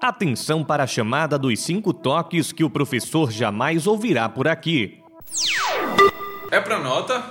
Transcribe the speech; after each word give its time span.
Atenção 0.00 0.62
para 0.62 0.84
a 0.84 0.86
chamada 0.86 1.38
dos 1.38 1.58
cinco 1.60 1.92
toques 1.92 2.52
que 2.52 2.62
o 2.62 2.68
professor 2.68 3.30
jamais 3.30 3.86
ouvirá 3.86 4.28
por 4.28 4.46
aqui. 4.46 5.02
É 6.50 6.60
pra 6.60 6.78
nota? 6.78 7.24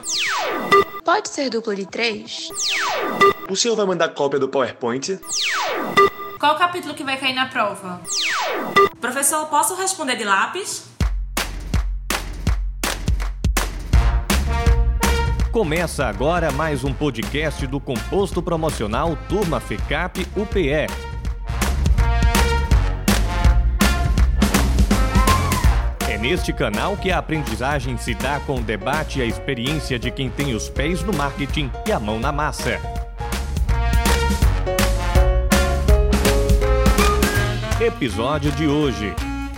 Pode 1.04 1.29
ser 1.29 1.49
duplo 1.51 1.75
de 1.75 1.86
três? 1.86 2.49
O 3.47 3.55
senhor 3.55 3.75
vai 3.75 3.86
mandar 3.86 4.09
cópia 4.09 4.39
do 4.39 4.49
PowerPoint? 4.49 5.20
Qual 6.39 6.55
o 6.55 6.57
capítulo 6.57 6.96
que 6.96 7.04
vai 7.04 7.17
cair 7.17 7.36
na 7.36 7.46
prova? 7.46 8.01
Professor, 9.00 9.45
posso 9.45 9.75
responder 9.75 10.16
de 10.16 10.23
lápis? 10.23 10.88
Começa 15.52 16.07
agora 16.07 16.52
mais 16.52 16.84
um 16.84 16.91
podcast 16.91 17.66
do 17.68 17.79
Composto 17.79 18.41
Promocional 18.41 19.16
Turma 19.29 19.59
FECAP 19.59 20.27
UPE. 20.36 21.05
Neste 26.27 26.52
canal 26.52 26.97
que 26.97 27.11
a 27.11 27.20
aprendizagem 27.20 27.97
se 27.97 28.15
dá 28.15 28.39
com 28.39 28.55
o 28.55 28.63
debate 28.63 29.20
e 29.20 29.21
a 29.21 29.25
experiência 29.25 29.99
de 29.99 30.09
quem 30.09 30.27
tem 30.27 30.55
os 30.55 30.67
pés 30.67 31.03
no 31.03 31.13
marketing 31.13 31.70
e 31.85 31.91
a 31.91 31.99
mão 31.99 32.20
na 32.20 32.31
massa. 32.31 32.79
Episódio 37.79 38.51
de 38.53 38.65
hoje: 38.65 39.13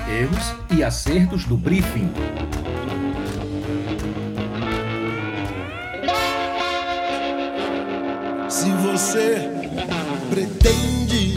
Erros 0.09 0.53
e 0.69 0.83
acertos 0.83 1.45
do 1.45 1.55
briefing. 1.55 2.11
Se 8.49 8.69
você 8.71 9.49
pretende 10.29 11.36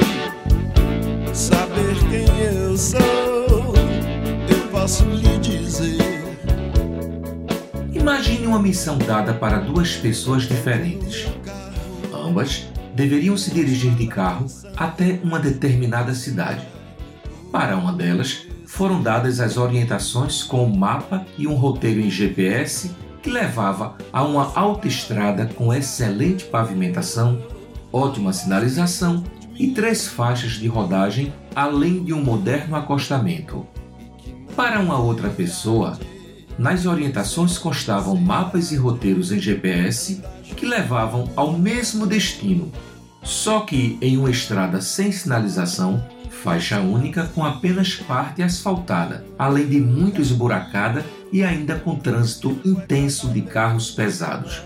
Imagine 8.20 8.46
uma 8.48 8.58
missão 8.58 8.98
dada 8.98 9.32
para 9.32 9.60
duas 9.60 9.96
pessoas 9.96 10.42
diferentes. 10.42 11.26
Ambas 12.12 12.66
deveriam 12.94 13.34
se 13.34 13.50
dirigir 13.50 13.94
de 13.94 14.06
carro 14.06 14.44
até 14.76 15.18
uma 15.24 15.38
determinada 15.38 16.12
cidade. 16.12 16.60
Para 17.50 17.78
uma 17.78 17.94
delas, 17.94 18.46
foram 18.66 19.02
dadas 19.02 19.40
as 19.40 19.56
orientações 19.56 20.42
com 20.42 20.66
um 20.66 20.76
mapa 20.76 21.24
e 21.38 21.46
um 21.46 21.54
roteiro 21.54 21.98
em 21.98 22.10
GPS 22.10 22.94
que 23.22 23.30
levava 23.30 23.96
a 24.12 24.22
uma 24.22 24.52
autoestrada 24.54 25.46
com 25.46 25.72
excelente 25.72 26.44
pavimentação, 26.44 27.42
ótima 27.90 28.34
sinalização 28.34 29.24
e 29.58 29.68
três 29.68 30.06
faixas 30.06 30.52
de 30.52 30.66
rodagem, 30.66 31.32
além 31.56 32.04
de 32.04 32.12
um 32.12 32.22
moderno 32.22 32.76
acostamento. 32.76 33.66
Para 34.54 34.78
uma 34.78 35.00
outra 35.00 35.30
pessoa, 35.30 35.98
nas 36.60 36.84
orientações 36.84 37.56
constavam 37.56 38.14
mapas 38.14 38.70
e 38.70 38.76
roteiros 38.76 39.32
em 39.32 39.40
GPS 39.40 40.22
que 40.54 40.66
levavam 40.66 41.30
ao 41.34 41.54
mesmo 41.56 42.06
destino, 42.06 42.70
só 43.22 43.60
que 43.60 43.96
em 44.02 44.18
uma 44.18 44.30
estrada 44.30 44.78
sem 44.82 45.10
sinalização, 45.10 46.04
faixa 46.44 46.78
única 46.78 47.24
com 47.34 47.42
apenas 47.46 47.94
parte 47.94 48.42
asfaltada, 48.42 49.24
além 49.38 49.68
de 49.68 49.80
muito 49.80 50.20
esburacada 50.20 51.02
e 51.32 51.42
ainda 51.42 51.76
com 51.76 51.96
trânsito 51.96 52.60
intenso 52.62 53.28
de 53.28 53.40
carros 53.40 53.90
pesados. 53.90 54.62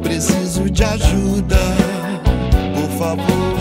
Preciso 0.00 0.70
de 0.70 0.84
ajuda, 0.84 1.58
por 2.72 2.98
favor, 2.98 3.57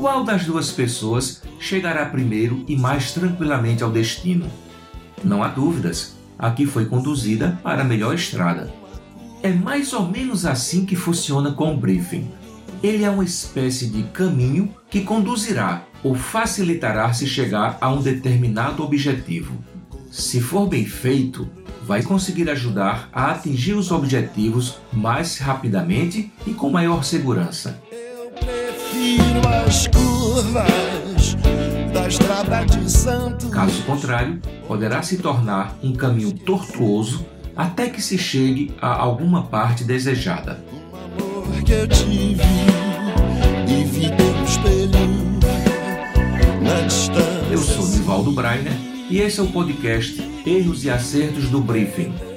qual 0.00 0.22
das 0.22 0.44
duas 0.44 0.70
pessoas 0.70 1.42
chegará 1.58 2.06
primeiro 2.06 2.64
e 2.68 2.76
mais 2.76 3.10
tranquilamente 3.10 3.82
ao 3.82 3.90
destino? 3.90 4.46
Não 5.24 5.42
há 5.42 5.48
dúvidas, 5.48 6.16
a 6.38 6.52
que 6.52 6.66
foi 6.66 6.86
conduzida 6.86 7.58
para 7.64 7.82
a 7.82 7.84
melhor 7.84 8.14
estrada. 8.14 8.72
É 9.42 9.52
mais 9.52 9.92
ou 9.92 10.06
menos 10.08 10.46
assim 10.46 10.86
que 10.86 10.94
funciona 10.94 11.50
com 11.50 11.74
o 11.74 11.76
briefing. 11.76 12.30
Ele 12.80 13.02
é 13.02 13.10
uma 13.10 13.24
espécie 13.24 13.88
de 13.88 14.04
caminho 14.04 14.72
que 14.88 15.00
conduzirá 15.00 15.82
ou 16.04 16.14
facilitará 16.14 17.12
se 17.12 17.26
chegar 17.26 17.76
a 17.80 17.90
um 17.90 18.00
determinado 18.00 18.84
objetivo. 18.84 19.52
Se 20.12 20.40
for 20.40 20.68
bem 20.68 20.84
feito, 20.84 21.48
vai 21.84 22.04
conseguir 22.04 22.48
ajudar 22.50 23.08
a 23.12 23.32
atingir 23.32 23.74
os 23.74 23.90
objetivos 23.90 24.76
mais 24.92 25.38
rapidamente 25.38 26.30
e 26.46 26.54
com 26.54 26.70
maior 26.70 27.02
segurança. 27.02 27.82
Prefiro 28.88 29.46
as 29.66 29.86
curvas 29.88 31.36
da 31.92 32.08
estrada 32.08 32.64
de 32.64 32.90
Santos. 32.90 33.50
Caso 33.50 33.82
contrário, 33.82 34.40
poderá 34.66 35.02
se 35.02 35.18
tornar 35.18 35.76
um 35.82 35.92
caminho 35.92 36.32
tortuoso 36.32 37.26
até 37.54 37.90
que 37.90 38.00
se 38.00 38.16
chegue 38.16 38.74
a 38.80 38.94
alguma 38.94 39.42
parte 39.42 39.84
desejada. 39.84 40.64
O 40.72 40.96
amor 40.96 41.62
que 41.64 41.72
eu 41.72 41.86
tive 41.86 42.42
e 43.68 43.84
vi 43.84 44.06
espelho 44.46 44.98
na 46.62 46.80
distância. 46.86 47.52
Eu 47.52 47.58
sou 47.58 47.86
Nivaldo 47.88 48.32
Brainer 48.32 48.72
e 49.10 49.18
esse 49.18 49.38
é 49.38 49.42
o 49.42 49.48
podcast 49.48 50.18
Erros 50.46 50.84
e 50.84 50.90
Acertos 50.90 51.50
do 51.50 51.60
Briefing. 51.60 52.27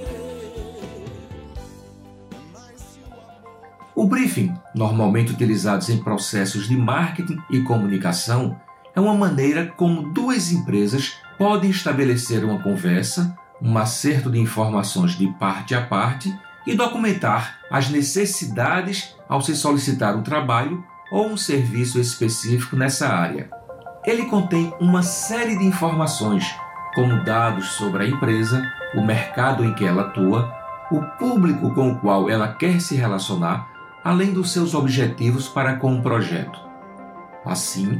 O 4.01 4.07
briefing, 4.07 4.51
normalmente 4.73 5.31
utilizado 5.31 5.85
em 5.91 5.97
processos 5.99 6.67
de 6.67 6.75
marketing 6.75 7.37
e 7.51 7.61
comunicação, 7.61 8.59
é 8.95 8.99
uma 8.99 9.13
maneira 9.13 9.67
como 9.77 10.11
duas 10.11 10.51
empresas 10.51 11.17
podem 11.37 11.69
estabelecer 11.69 12.43
uma 12.43 12.57
conversa, 12.63 13.37
um 13.61 13.77
acerto 13.77 14.31
de 14.31 14.39
informações 14.39 15.11
de 15.11 15.27
parte 15.33 15.75
a 15.75 15.85
parte 15.85 16.35
e 16.65 16.73
documentar 16.73 17.59
as 17.69 17.91
necessidades 17.91 19.15
ao 19.29 19.39
se 19.39 19.55
solicitar 19.55 20.17
um 20.17 20.23
trabalho 20.23 20.83
ou 21.11 21.27
um 21.27 21.37
serviço 21.37 21.99
específico 21.99 22.75
nessa 22.75 23.07
área. 23.07 23.51
Ele 24.03 24.25
contém 24.25 24.73
uma 24.79 25.03
série 25.03 25.55
de 25.59 25.63
informações, 25.63 26.43
como 26.95 27.23
dados 27.23 27.67
sobre 27.73 28.05
a 28.05 28.07
empresa, 28.07 28.67
o 28.95 29.01
mercado 29.05 29.63
em 29.63 29.75
que 29.75 29.85
ela 29.85 30.07
atua, 30.07 30.51
o 30.91 31.03
público 31.19 31.71
com 31.75 31.91
o 31.91 31.99
qual 31.99 32.27
ela 32.27 32.47
quer 32.47 32.81
se 32.81 32.95
relacionar, 32.95 33.70
além 34.03 34.33
dos 34.33 34.51
seus 34.51 34.73
objetivos 34.73 35.47
para 35.47 35.77
com 35.77 35.95
o 35.95 36.01
projeto. 36.01 36.59
Assim, 37.45 37.99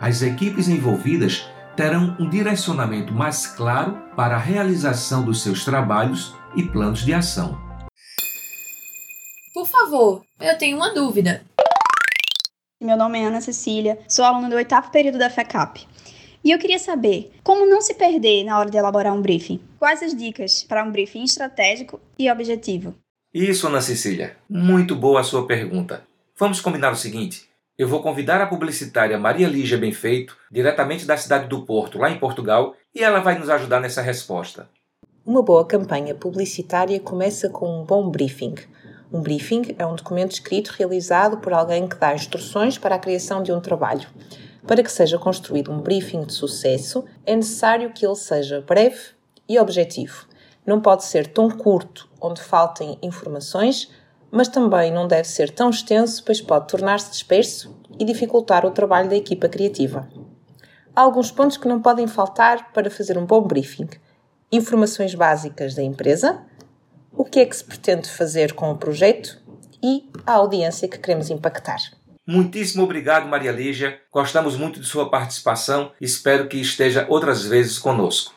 as 0.00 0.22
equipes 0.22 0.68
envolvidas 0.68 1.46
terão 1.76 2.16
um 2.18 2.28
direcionamento 2.28 3.12
mais 3.12 3.46
claro 3.46 4.02
para 4.16 4.36
a 4.36 4.38
realização 4.38 5.24
dos 5.24 5.42
seus 5.42 5.64
trabalhos 5.64 6.34
e 6.56 6.62
planos 6.62 7.04
de 7.04 7.14
ação. 7.14 7.58
Por 9.54 9.66
favor, 9.66 10.22
eu 10.40 10.56
tenho 10.58 10.76
uma 10.76 10.94
dúvida. 10.94 11.44
Meu 12.80 12.96
nome 12.96 13.20
é 13.20 13.26
Ana 13.26 13.40
Cecília, 13.40 13.98
sou 14.08 14.24
aluna 14.24 14.48
do 14.48 14.56
oitavo 14.56 14.90
período 14.90 15.18
da 15.18 15.30
FECAP. 15.30 15.86
E 16.44 16.50
eu 16.50 16.58
queria 16.58 16.78
saber 16.78 17.32
como 17.44 17.64
não 17.64 17.80
se 17.80 17.94
perder 17.94 18.44
na 18.44 18.58
hora 18.58 18.68
de 18.68 18.76
elaborar 18.76 19.14
um 19.14 19.22
briefing. 19.22 19.60
Quais 19.78 20.02
as 20.02 20.14
dicas 20.14 20.64
para 20.64 20.82
um 20.82 20.90
briefing 20.90 21.22
estratégico 21.22 22.00
e 22.18 22.28
objetivo? 22.28 22.94
Isso, 23.34 23.66
Ana 23.66 23.80
Cecília. 23.80 24.36
Muito 24.46 24.94
boa 24.94 25.20
a 25.20 25.24
sua 25.24 25.46
pergunta. 25.46 26.02
Vamos 26.38 26.60
combinar 26.60 26.92
o 26.92 26.96
seguinte: 26.96 27.48
eu 27.78 27.88
vou 27.88 28.02
convidar 28.02 28.42
a 28.42 28.46
publicitária 28.46 29.18
Maria 29.18 29.48
Lígia 29.48 29.78
Benfeito, 29.78 30.36
diretamente 30.50 31.06
da 31.06 31.16
cidade 31.16 31.48
do 31.48 31.62
Porto, 31.62 31.96
lá 31.96 32.10
em 32.10 32.18
Portugal, 32.18 32.76
e 32.94 33.02
ela 33.02 33.20
vai 33.20 33.38
nos 33.38 33.48
ajudar 33.48 33.80
nessa 33.80 34.02
resposta. 34.02 34.68
Uma 35.24 35.42
boa 35.42 35.64
campanha 35.64 36.14
publicitária 36.14 37.00
começa 37.00 37.48
com 37.48 37.80
um 37.80 37.86
bom 37.86 38.10
briefing. 38.10 38.56
Um 39.10 39.22
briefing 39.22 39.76
é 39.78 39.86
um 39.86 39.94
documento 39.94 40.32
escrito 40.32 40.74
realizado 40.76 41.38
por 41.38 41.54
alguém 41.54 41.88
que 41.88 41.96
dá 41.96 42.14
instruções 42.14 42.76
para 42.76 42.96
a 42.96 42.98
criação 42.98 43.42
de 43.42 43.50
um 43.50 43.60
trabalho. 43.60 44.08
Para 44.66 44.82
que 44.82 44.92
seja 44.92 45.18
construído 45.18 45.72
um 45.72 45.80
briefing 45.80 46.24
de 46.24 46.34
sucesso, 46.34 47.04
é 47.24 47.34
necessário 47.34 47.94
que 47.94 48.04
ele 48.04 48.14
seja 48.14 48.60
breve 48.60 49.00
e 49.48 49.58
objetivo. 49.58 50.26
Não 50.66 50.80
pode 50.80 51.04
ser 51.04 51.26
tão 51.26 51.50
curto, 51.50 52.08
onde 52.20 52.40
faltem 52.40 52.98
informações, 53.02 53.90
mas 54.30 54.48
também 54.48 54.92
não 54.92 55.06
deve 55.06 55.28
ser 55.28 55.50
tão 55.50 55.70
extenso, 55.70 56.24
pois 56.24 56.40
pode 56.40 56.68
tornar-se 56.68 57.10
disperso 57.10 57.76
e 57.98 58.04
dificultar 58.04 58.64
o 58.64 58.70
trabalho 58.70 59.08
da 59.08 59.16
equipa 59.16 59.48
criativa. 59.48 60.08
Há 60.94 61.00
alguns 61.00 61.30
pontos 61.30 61.56
que 61.56 61.68
não 61.68 61.80
podem 61.80 62.06
faltar 62.06 62.72
para 62.72 62.90
fazer 62.90 63.18
um 63.18 63.26
bom 63.26 63.42
briefing: 63.42 63.88
informações 64.50 65.14
básicas 65.14 65.74
da 65.74 65.82
empresa, 65.82 66.42
o 67.12 67.24
que 67.24 67.40
é 67.40 67.46
que 67.46 67.56
se 67.56 67.64
pretende 67.64 68.08
fazer 68.08 68.52
com 68.52 68.70
o 68.70 68.78
projeto 68.78 69.40
e 69.82 70.08
a 70.26 70.32
audiência 70.32 70.88
que 70.88 70.98
queremos 70.98 71.28
impactar. 71.28 71.78
Muitíssimo 72.26 72.84
obrigado, 72.84 73.28
Maria 73.28 73.50
Lígia. 73.50 74.00
Gostamos 74.12 74.56
muito 74.56 74.78
de 74.78 74.86
sua 74.86 75.10
participação 75.10 75.90
espero 76.00 76.46
que 76.46 76.56
esteja 76.56 77.04
outras 77.08 77.44
vezes 77.44 77.78
conosco. 77.78 78.32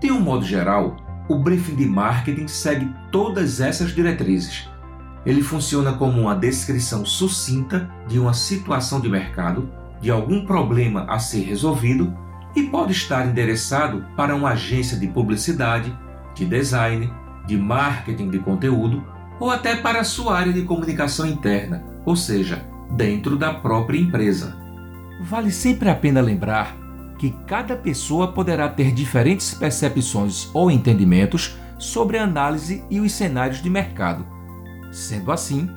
De 0.00 0.10
um 0.10 0.18
modo 0.18 0.44
geral, 0.44 0.96
o 1.30 1.38
briefing 1.38 1.76
de 1.76 1.86
marketing 1.86 2.48
segue 2.48 2.92
todas 3.12 3.60
essas 3.60 3.94
diretrizes. 3.94 4.68
Ele 5.24 5.42
funciona 5.42 5.92
como 5.92 6.22
uma 6.22 6.34
descrição 6.34 7.06
sucinta 7.06 7.88
de 8.08 8.18
uma 8.18 8.34
situação 8.34 9.00
de 9.00 9.08
mercado, 9.08 9.70
de 10.00 10.10
algum 10.10 10.44
problema 10.44 11.06
a 11.08 11.20
ser 11.20 11.42
resolvido 11.42 12.12
e 12.56 12.64
pode 12.64 12.90
estar 12.90 13.28
endereçado 13.28 14.04
para 14.16 14.34
uma 14.34 14.50
agência 14.50 14.98
de 14.98 15.06
publicidade, 15.06 15.96
de 16.34 16.44
design, 16.44 17.12
de 17.46 17.56
marketing 17.56 18.28
de 18.28 18.40
conteúdo 18.40 19.06
ou 19.38 19.52
até 19.52 19.76
para 19.76 20.02
sua 20.02 20.36
área 20.36 20.52
de 20.52 20.62
comunicação 20.62 21.26
interna, 21.26 21.84
ou 22.04 22.16
seja, 22.16 22.66
dentro 22.90 23.36
da 23.36 23.54
própria 23.54 24.00
empresa. 24.00 24.58
Vale 25.22 25.52
sempre 25.52 25.90
a 25.90 25.94
pena 25.94 26.20
lembrar 26.20 26.79
que 27.20 27.34
cada 27.46 27.76
pessoa 27.76 28.32
poderá 28.32 28.66
ter 28.66 28.92
diferentes 28.92 29.52
percepções 29.52 30.48
ou 30.54 30.70
entendimentos 30.70 31.54
sobre 31.78 32.16
a 32.16 32.24
análise 32.24 32.82
e 32.88 32.98
os 32.98 33.12
cenários 33.12 33.62
de 33.62 33.68
mercado. 33.68 34.24
Sendo 34.90 35.30
assim, 35.30 35.68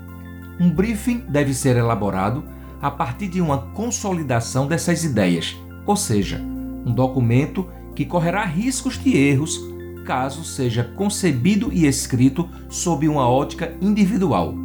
um 0.57 0.69
briefing 0.69 1.17
deve 1.27 1.53
ser 1.53 1.75
elaborado 1.75 2.45
a 2.81 2.89
partir 2.89 3.27
de 3.27 3.41
uma 3.41 3.57
consolidação 3.57 4.67
dessas 4.67 5.03
ideias, 5.03 5.57
ou 5.85 5.97
seja, 5.97 6.39
um 6.39 6.93
documento 6.93 7.67
que 7.93 8.05
correrá 8.05 8.45
riscos 8.45 8.97
de 8.97 9.17
erros 9.17 9.59
caso 10.05 10.45
seja 10.45 10.93
concebido 10.95 11.73
e 11.73 11.85
escrito 11.85 12.47
sob 12.69 13.05
uma 13.05 13.27
ótica 13.27 13.75
individual. 13.81 14.55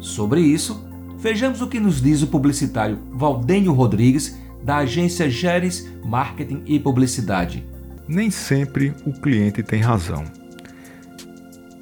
Sobre 0.00 0.40
isso, 0.40 0.86
vejamos 1.18 1.60
o 1.60 1.66
que 1.66 1.78
nos 1.78 2.00
diz 2.00 2.22
o 2.22 2.28
publicitário 2.28 2.98
Valdênio 3.12 3.74
Rodrigues, 3.74 4.38
da 4.64 4.78
agência 4.78 5.28
Geres 5.28 5.86
Marketing 6.02 6.62
e 6.66 6.78
Publicidade. 6.78 7.64
Nem 8.08 8.30
sempre 8.30 8.94
o 9.04 9.12
cliente 9.12 9.62
tem 9.62 9.80
razão. 9.80 10.24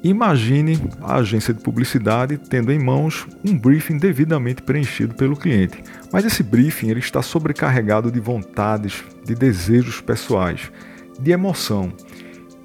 Imagine 0.03 0.77
a 1.01 1.15
agência 1.15 1.53
de 1.53 1.61
publicidade 1.61 2.37
tendo 2.37 2.73
em 2.73 2.79
mãos 2.79 3.25
um 3.45 3.57
briefing 3.57 3.97
devidamente 3.97 4.61
preenchido 4.61 5.15
pelo 5.15 5.37
cliente, 5.37 5.81
mas 6.11 6.25
esse 6.25 6.43
briefing 6.43 6.89
ele 6.89 6.99
está 6.99 7.21
sobrecarregado 7.21 8.11
de 8.11 8.19
vontades, 8.19 9.01
de 9.23 9.33
desejos 9.33 10.01
pessoais, 10.01 10.69
de 11.17 11.31
emoção. 11.31 11.93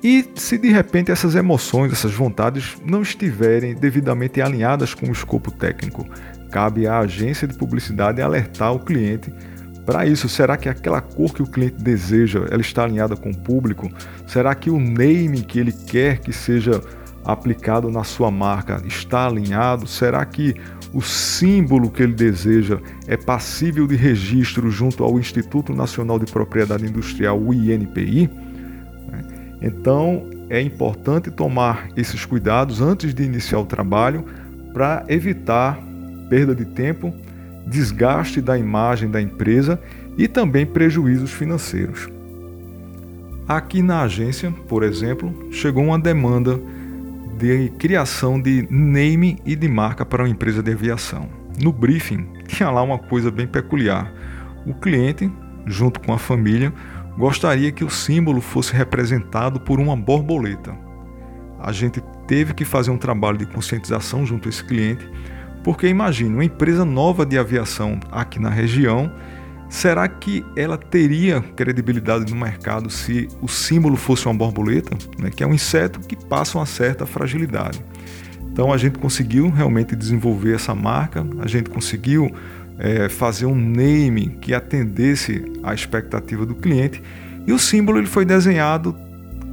E 0.02 0.24
se 0.34 0.58
de 0.58 0.68
repente 0.72 1.12
essas 1.12 1.36
emoções, 1.36 1.92
essas 1.92 2.12
vontades 2.12 2.76
não 2.84 3.02
estiverem 3.02 3.74
devidamente 3.74 4.42
alinhadas 4.42 4.92
com 4.92 5.06
o 5.06 5.12
escopo 5.12 5.52
técnico, 5.52 6.04
cabe 6.50 6.88
à 6.88 6.98
agência 6.98 7.46
de 7.46 7.56
publicidade 7.56 8.20
alertar 8.20 8.72
o 8.72 8.80
cliente 8.80 9.32
para 9.88 10.04
isso, 10.04 10.28
será 10.28 10.58
que 10.58 10.68
aquela 10.68 11.00
cor 11.00 11.32
que 11.32 11.42
o 11.42 11.46
cliente 11.46 11.82
deseja, 11.82 12.44
ela 12.50 12.60
está 12.60 12.84
alinhada 12.84 13.16
com 13.16 13.30
o 13.30 13.34
público? 13.34 13.90
Será 14.26 14.54
que 14.54 14.68
o 14.68 14.78
name 14.78 15.40
que 15.40 15.58
ele 15.58 15.72
quer 15.72 16.18
que 16.18 16.30
seja 16.30 16.82
aplicado 17.24 17.90
na 17.90 18.04
sua 18.04 18.30
marca 18.30 18.82
está 18.84 19.26
alinhado? 19.26 19.86
Será 19.86 20.22
que 20.26 20.54
o 20.92 21.00
símbolo 21.00 21.90
que 21.90 22.02
ele 22.02 22.12
deseja 22.12 22.78
é 23.06 23.16
passível 23.16 23.86
de 23.86 23.96
registro 23.96 24.70
junto 24.70 25.02
ao 25.02 25.18
Instituto 25.18 25.72
Nacional 25.72 26.18
de 26.18 26.30
Propriedade 26.30 26.84
Industrial, 26.84 27.40
o 27.40 27.54
INPI? 27.54 28.28
Então, 29.62 30.28
é 30.50 30.60
importante 30.60 31.30
tomar 31.30 31.88
esses 31.96 32.26
cuidados 32.26 32.82
antes 32.82 33.14
de 33.14 33.22
iniciar 33.22 33.60
o 33.60 33.64
trabalho 33.64 34.22
para 34.74 35.02
evitar 35.08 35.80
perda 36.28 36.54
de 36.54 36.66
tempo, 36.66 37.10
desgaste 37.68 38.40
da 38.40 38.58
imagem 38.58 39.10
da 39.10 39.20
empresa 39.20 39.80
e 40.16 40.26
também 40.26 40.66
prejuízos 40.66 41.32
financeiros. 41.32 42.08
Aqui 43.46 43.80
na 43.80 44.02
agência, 44.02 44.50
por 44.68 44.82
exemplo, 44.82 45.32
chegou 45.50 45.84
uma 45.84 45.98
demanda 45.98 46.60
de 47.38 47.70
criação 47.78 48.40
de 48.40 48.66
name 48.68 49.38
e 49.46 49.54
de 49.54 49.68
marca 49.68 50.04
para 50.04 50.24
uma 50.24 50.28
empresa 50.28 50.62
de 50.62 50.72
aviação. 50.72 51.28
No 51.62 51.72
briefing, 51.72 52.26
tinha 52.48 52.70
lá 52.70 52.82
uma 52.82 52.98
coisa 52.98 53.30
bem 53.30 53.46
peculiar. 53.46 54.12
O 54.66 54.74
cliente, 54.74 55.30
junto 55.66 56.00
com 56.00 56.12
a 56.12 56.18
família, 56.18 56.72
gostaria 57.16 57.72
que 57.72 57.84
o 57.84 57.90
símbolo 57.90 58.40
fosse 58.40 58.74
representado 58.74 59.60
por 59.60 59.80
uma 59.80 59.96
borboleta. 59.96 60.76
A 61.60 61.72
gente 61.72 62.02
teve 62.26 62.54
que 62.54 62.64
fazer 62.64 62.90
um 62.90 62.98
trabalho 62.98 63.38
de 63.38 63.46
conscientização 63.46 64.26
junto 64.26 64.48
a 64.48 64.50
esse 64.50 64.62
cliente, 64.62 65.08
porque 65.68 65.86
imagine, 65.86 66.32
uma 66.32 66.44
empresa 66.46 66.82
nova 66.82 67.26
de 67.26 67.36
aviação 67.36 68.00
aqui 68.10 68.38
na 68.38 68.48
região 68.48 69.12
Será 69.68 70.08
que 70.08 70.42
ela 70.56 70.78
teria 70.78 71.42
credibilidade 71.42 72.32
no 72.32 72.40
mercado 72.40 72.88
se 72.88 73.28
o 73.42 73.46
símbolo 73.46 73.94
fosse 73.94 74.24
uma 74.24 74.32
borboleta, 74.32 74.96
né, 75.18 75.28
que 75.28 75.44
é 75.44 75.46
um 75.46 75.52
inseto 75.52 76.00
que 76.00 76.16
passa 76.16 76.56
uma 76.56 76.64
certa 76.64 77.04
fragilidade? 77.04 77.84
Então 78.50 78.72
a 78.72 78.78
gente 78.78 78.98
conseguiu 78.98 79.50
realmente 79.50 79.94
desenvolver 79.94 80.54
essa 80.54 80.74
marca, 80.74 81.22
a 81.38 81.46
gente 81.46 81.68
conseguiu 81.68 82.34
é, 82.78 83.10
fazer 83.10 83.44
um 83.44 83.54
name 83.54 84.38
que 84.40 84.54
atendesse 84.54 85.44
à 85.62 85.74
expectativa 85.74 86.46
do 86.46 86.54
cliente 86.54 87.02
e 87.46 87.52
o 87.52 87.58
símbolo 87.58 87.98
ele 87.98 88.06
foi 88.06 88.24
desenhado 88.24 88.96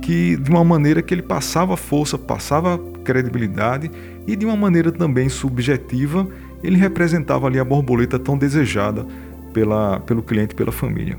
que 0.01 0.37
de 0.37 0.49
uma 0.49 0.63
maneira 0.63 1.01
que 1.01 1.13
ele 1.13 1.23
passava 1.23 1.75
força, 1.75 2.17
passava 2.17 2.79
credibilidade 3.05 3.89
e 4.27 4.35
de 4.35 4.45
uma 4.45 4.57
maneira 4.57 4.91
também 4.91 5.29
subjetiva 5.29 6.27
ele 6.63 6.77
representava 6.77 7.47
ali 7.47 7.59
a 7.59 7.63
borboleta 7.63 8.17
tão 8.17 8.37
desejada 8.37 9.05
pela, 9.53 9.99
pelo 10.01 10.23
cliente 10.23 10.55
pela 10.55 10.71
família. 10.71 11.15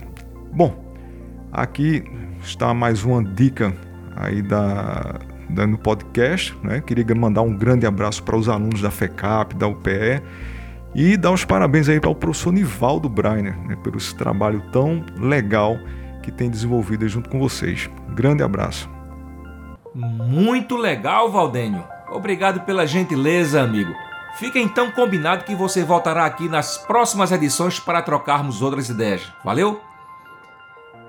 Bom, 0.53 0.95
aqui 1.53 2.03
está 2.43 2.75
mais 2.75 3.05
uma 3.05 3.23
dica 3.23 3.73
aí 4.17 4.43
da, 4.43 5.21
da 5.49 5.67
no 5.67 5.79
podcast. 5.79 6.57
Né? 6.63 6.81
Queria 6.81 7.15
mandar 7.15 7.43
um 7.43 7.57
grande 7.57 7.87
abraço 7.87 8.23
para 8.23 8.37
os 8.37 8.49
alunos 8.49 8.83
da 8.83 8.91
FECAP, 8.91 9.55
da 9.55 9.69
UPE 9.69 10.23
e 10.95 11.17
dar 11.17 11.31
os 11.31 11.45
parabéns 11.45 11.89
aí 11.89 12.01
para 12.01 12.11
o 12.11 12.15
professor 12.15 12.53
Nivaldo 12.53 13.09
Breiner 13.09 13.57
né? 13.67 13.77
pelo 13.77 13.99
esse 13.99 14.15
trabalho 14.15 14.63
tão 14.73 15.05
legal 15.19 15.79
que 16.23 16.33
tem 16.33 16.51
desenvolvido 16.51 17.07
junto 17.09 17.31
com 17.31 17.39
vocês. 17.39 17.89
Grande 18.15 18.43
abraço. 18.43 18.96
Muito 19.97 20.77
legal, 20.77 21.31
Valdênio. 21.31 21.83
Obrigado 22.11 22.61
pela 22.61 22.87
gentileza, 22.87 23.63
amigo. 23.63 23.95
Fica 24.37 24.59
então 24.59 24.91
combinado 24.91 25.45
que 25.45 25.55
você 25.55 25.83
voltará 25.83 26.27
aqui 26.27 26.49
nas 26.49 26.77
próximas 26.77 27.33
edições 27.33 27.81
para 27.81 28.03
trocarmos 28.03 28.61
outras 28.61 28.91
ideias. 28.91 29.23
Valeu? 29.43 29.81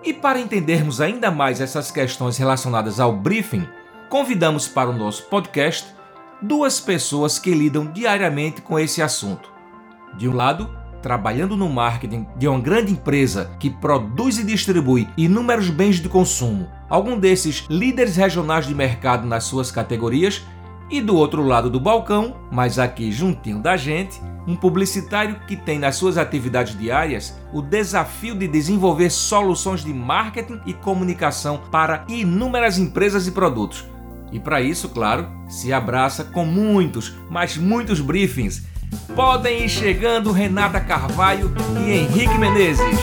E 0.02 0.14
para 0.14 0.40
entendermos 0.40 1.02
ainda 1.02 1.30
mais 1.30 1.60
essas 1.60 1.92
questões 1.92 2.38
relacionadas 2.38 2.98
ao 3.02 3.12
briefing, 3.12 3.68
convidamos 4.08 4.70
para 4.70 4.90
o 4.90 4.98
nosso 4.98 5.24
podcast 5.24 5.94
duas 6.42 6.80
pessoas 6.80 7.38
que 7.38 7.52
lidam 7.52 7.88
diariamente 7.88 8.62
com 8.62 8.80
esse 8.80 9.02
assunto. 9.02 9.52
De 10.14 10.30
um 10.30 10.34
lado, 10.34 10.70
trabalhando 11.02 11.56
no 11.56 11.70
marketing 11.70 12.26
de 12.36 12.48
uma 12.48 12.60
grande 12.60 12.92
empresa 12.92 13.52
que 13.60 13.70
produz 13.70 14.38
e 14.38 14.44
distribui 14.44 15.08
inúmeros 15.18 15.70
bens 15.70 15.98
de 15.98 16.10
consumo, 16.10 16.68
algum 16.90 17.20
desses 17.20 17.66
líderes 17.70 18.16
regionais 18.16 18.66
de 18.66 18.76
mercado 18.76 19.28
nas 19.28 19.44
suas 19.44 19.72
categorias 19.72 20.44
e 20.90 21.02
do 21.02 21.16
outro 21.16 21.44
lado 21.44 21.70
do 21.70 21.80
balcão, 21.80 22.38
mas 22.52 22.80
aqui 22.80 23.12
juntinho 23.12 23.62
da 23.62 23.76
gente, 23.76 24.22
um 24.48 24.56
publicitário 24.56 25.42
que 25.46 25.58
tem 25.58 25.78
nas 25.78 25.98
suas 25.98 26.18
atividades 26.18 26.78
diárias 26.78 27.38
o 27.52 27.62
desafio 27.62 28.34
de 28.34 28.48
desenvolver 28.48 29.10
soluções 29.10 29.84
de 29.84 29.94
marketing 29.94 30.62
e 30.66 30.74
comunicação 30.74 31.62
para 31.70 32.06
inúmeras 32.08 32.78
empresas 32.78 33.28
e 33.28 33.32
produtos. 33.32 33.86
E 34.32 34.40
para 34.40 34.62
isso, 34.62 34.90
claro, 34.90 35.28
se 35.48 35.72
abraça 35.72 36.24
com 36.24 36.46
muitos, 36.46 37.16
mas 37.30 37.58
muitos 37.58 38.00
briefings. 38.00 38.64
Podem 39.16 39.64
ir 39.66 39.70
chegando 39.70 40.32
Renata 40.32 40.80
Carvalho 40.80 41.52
e 41.86 41.92
Henrique 41.92 42.38
Menezes. 42.38 43.00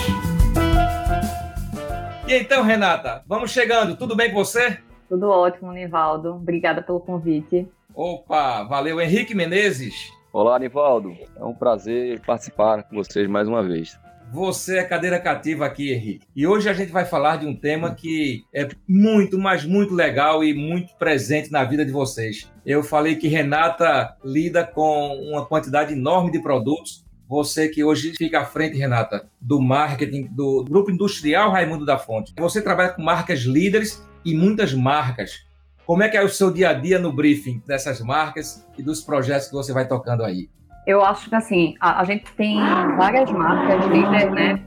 E 2.27 2.35
então, 2.35 2.63
Renata, 2.63 3.23
vamos 3.27 3.51
chegando. 3.51 3.97
Tudo 3.97 4.17
bem 4.17 4.31
com 4.31 4.45
você? 4.45 4.79
Tudo 5.09 5.29
ótimo, 5.29 5.73
Nivaldo. 5.73 6.35
Obrigada 6.37 6.83
pelo 6.83 7.01
convite. 7.01 7.69
Opa, 7.95 8.63
valeu. 8.65 9.01
Henrique 9.01 9.35
Menezes. 9.35 10.11
Olá, 10.33 10.59
Nivaldo. 10.59 11.15
É 11.37 11.45
um 11.45 11.55
prazer 11.55 12.21
participar 12.21 12.83
com 12.85 12.97
vocês 12.97 13.29
mais 13.29 13.47
uma 13.47 13.63
vez. 13.63 13.99
Você 14.33 14.79
é 14.79 14.85
cadeira 14.85 15.21
cativa 15.21 15.65
aqui, 15.65 15.93
Henrique. 15.93 16.27
E 16.35 16.47
hoje 16.47 16.69
a 16.69 16.73
gente 16.73 16.91
vai 16.91 17.05
falar 17.05 17.37
de 17.37 17.47
um 17.47 17.55
tema 17.55 17.95
que 17.95 18.45
é 18.53 18.69
muito, 18.89 19.39
mas 19.39 19.65
muito 19.65 19.95
legal 19.95 20.43
e 20.43 20.53
muito 20.53 20.95
presente 20.97 21.53
na 21.53 21.63
vida 21.65 21.85
de 21.85 21.93
vocês. 21.93 22.51
Eu 22.67 22.83
falei 22.83 23.17
que 23.17 23.29
Renata 23.29 24.17
lida 24.25 24.65
com 24.65 25.15
uma 25.31 25.47
quantidade 25.47 25.93
enorme 25.93 26.33
de 26.33 26.41
produtos. 26.41 27.05
Você 27.29 27.69
que 27.69 27.85
hoje 27.85 28.13
fica 28.17 28.41
à 28.41 28.45
frente, 28.45 28.77
Renata, 28.77 29.29
do 29.41 29.61
marketing 29.61 30.29
do 30.33 30.65
Grupo 30.65 30.91
Industrial 30.91 31.51
Raimundo 31.51 31.87
da 31.87 31.99
Fonte. 31.99 32.35
Você 32.39 32.61
trabalha 32.61 32.91
com 32.91 33.03
marcas 33.03 33.41
líderes 33.41 34.05
e 34.25 34.35
muitas 34.35 34.75
marcas. 34.75 35.45
Como 35.87 36.03
é 36.03 36.09
que 36.09 36.17
é 36.17 36.23
o 36.23 36.29
seu 36.29 36.51
dia 36.51 36.71
a 36.71 36.73
dia 36.75 36.99
no 36.99 37.13
briefing 37.13 37.63
dessas 37.67 38.01
marcas 38.01 38.67
e 38.77 38.83
dos 38.83 39.01
projetos 39.03 39.49
que 39.49 39.53
você 39.53 39.73
vai 39.73 39.87
tocando 39.87 40.25
aí? 40.25 40.49
Eu 40.87 41.03
acho 41.03 41.31
que 41.31 41.35
assim, 41.35 41.75
a, 41.81 42.01
a 42.01 42.05
gente 42.05 42.31
tem 42.35 42.59
várias 42.97 43.31
marcas 43.31 43.87
líderes, 43.87 44.31
né? 44.33 44.63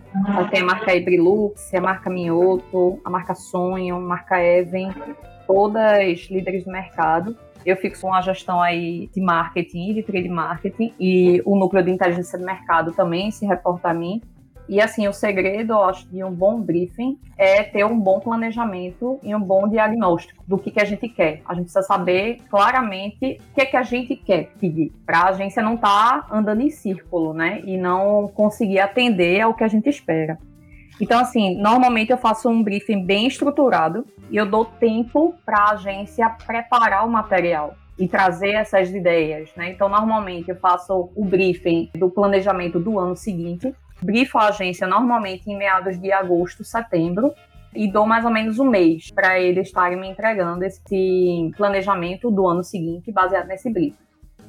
Tem 0.50 0.62
a 0.62 0.66
marca 0.66 0.96
Ibrilux, 0.96 1.74
a 1.74 1.82
marca 1.82 2.10
Minhoto, 2.10 3.00
a 3.06 3.10
marca 3.10 3.36
Sonho, 3.36 3.98
a 3.98 4.00
marca 4.00 4.42
Even. 4.44 4.92
todas 5.46 6.28
líderes 6.30 6.64
de 6.64 6.72
mercado. 6.72 7.38
Eu 7.66 7.76
fico 7.76 8.00
com 8.00 8.14
a 8.14 8.22
gestão 8.22 8.62
aí 8.62 9.10
de 9.14 9.22
marketing, 9.22 9.94
de 9.94 10.04
trade 10.04 10.30
marketing, 10.30 10.94
e 11.00 11.42
o 11.46 11.58
núcleo 11.58 11.84
de 11.84 11.92
inteligência 11.92 12.40
de 12.40 12.46
mercado 12.46 12.94
também 12.94 13.30
se 13.30 13.46
reporta 13.46 13.90
a 13.90 13.94
mim. 13.94 14.22
E 14.70 14.82
assim, 14.82 15.08
o 15.08 15.14
segredo, 15.14 15.74
eu 15.74 15.84
acho, 15.84 16.08
de 16.08 16.24
um 16.24 16.32
bom 16.32 16.60
briefing 16.60 17.18
é 17.38 17.64
ter 17.64 17.86
um 17.86 17.98
bom 17.98 18.20
planejamento 18.20 19.20
e 19.24 19.34
um 19.34 19.40
bom 19.40 19.68
diagnóstico 19.68 20.44
do 20.46 20.58
que, 20.58 20.72
que 20.72 20.82
a 20.82 20.86
gente 20.86 21.08
quer. 21.08 21.42
A 21.46 21.54
gente 21.54 21.66
precisa 21.66 21.84
saber 21.84 22.40
claramente 22.50 23.40
o 23.52 23.56
que, 23.56 23.66
que 23.66 23.78
a 23.78 23.84
gente 23.84 24.16
quer 24.16 24.52
pedir, 24.60 24.92
para 25.06 25.20
a 25.20 25.30
agência 25.30 25.64
não 25.64 25.76
estar 25.76 26.28
tá 26.28 26.36
andando 26.36 26.62
em 26.62 26.70
círculo, 26.70 27.34
né? 27.34 27.62
E 27.64 27.78
não 27.78 28.28
conseguir 28.28 28.80
atender 28.80 29.40
ao 29.42 29.54
que 29.54 29.64
a 29.64 29.68
gente 29.68 29.88
espera. 29.88 30.38
Então, 31.00 31.20
assim, 31.20 31.56
normalmente 31.62 32.12
eu 32.12 32.18
faço 32.18 32.50
um 32.50 32.64
briefing 32.64 33.06
bem 33.06 33.28
estruturado 33.28 34.06
e 34.30 34.36
eu 34.36 34.46
dou 34.46 34.66
tempo 34.66 35.34
para 35.46 35.60
a 35.60 35.72
agência 35.74 36.30
preparar 36.46 37.06
o 37.06 37.10
material 37.10 37.76
e 37.98 38.08
trazer 38.08 38.52
essas 38.52 38.92
ideias, 38.92 39.50
né? 39.56 39.72
Então, 39.72 39.88
normalmente 39.90 40.50
eu 40.50 40.56
faço 40.56 41.10
o 41.16 41.26
briefing 41.26 41.90
do 41.96 42.10
planejamento 42.10 42.80
do 42.80 43.00
ano 43.00 43.16
seguinte, 43.16 43.74
brifo 44.01 44.38
a 44.38 44.48
agência 44.48 44.88
normalmente 44.88 45.50
em 45.50 45.58
meados 45.58 46.00
de 46.00 46.12
agosto, 46.12 46.63
setembro, 46.63 47.34
e 47.74 47.92
dou 47.92 48.06
mais 48.06 48.25
ou 48.25 48.32
menos 48.32 48.60
um 48.60 48.66
mês 48.66 49.12
para 49.12 49.39
eles 49.39 49.68
estarem 49.68 50.00
me 50.00 50.10
entregando 50.10 50.63
esse 50.63 51.51
planejamento 51.56 52.32
do 52.32 52.48
ano 52.48 52.63
seguinte 52.63 53.12
baseado 53.12 53.48
nesse 53.48 53.70
briefing. 53.70 54.08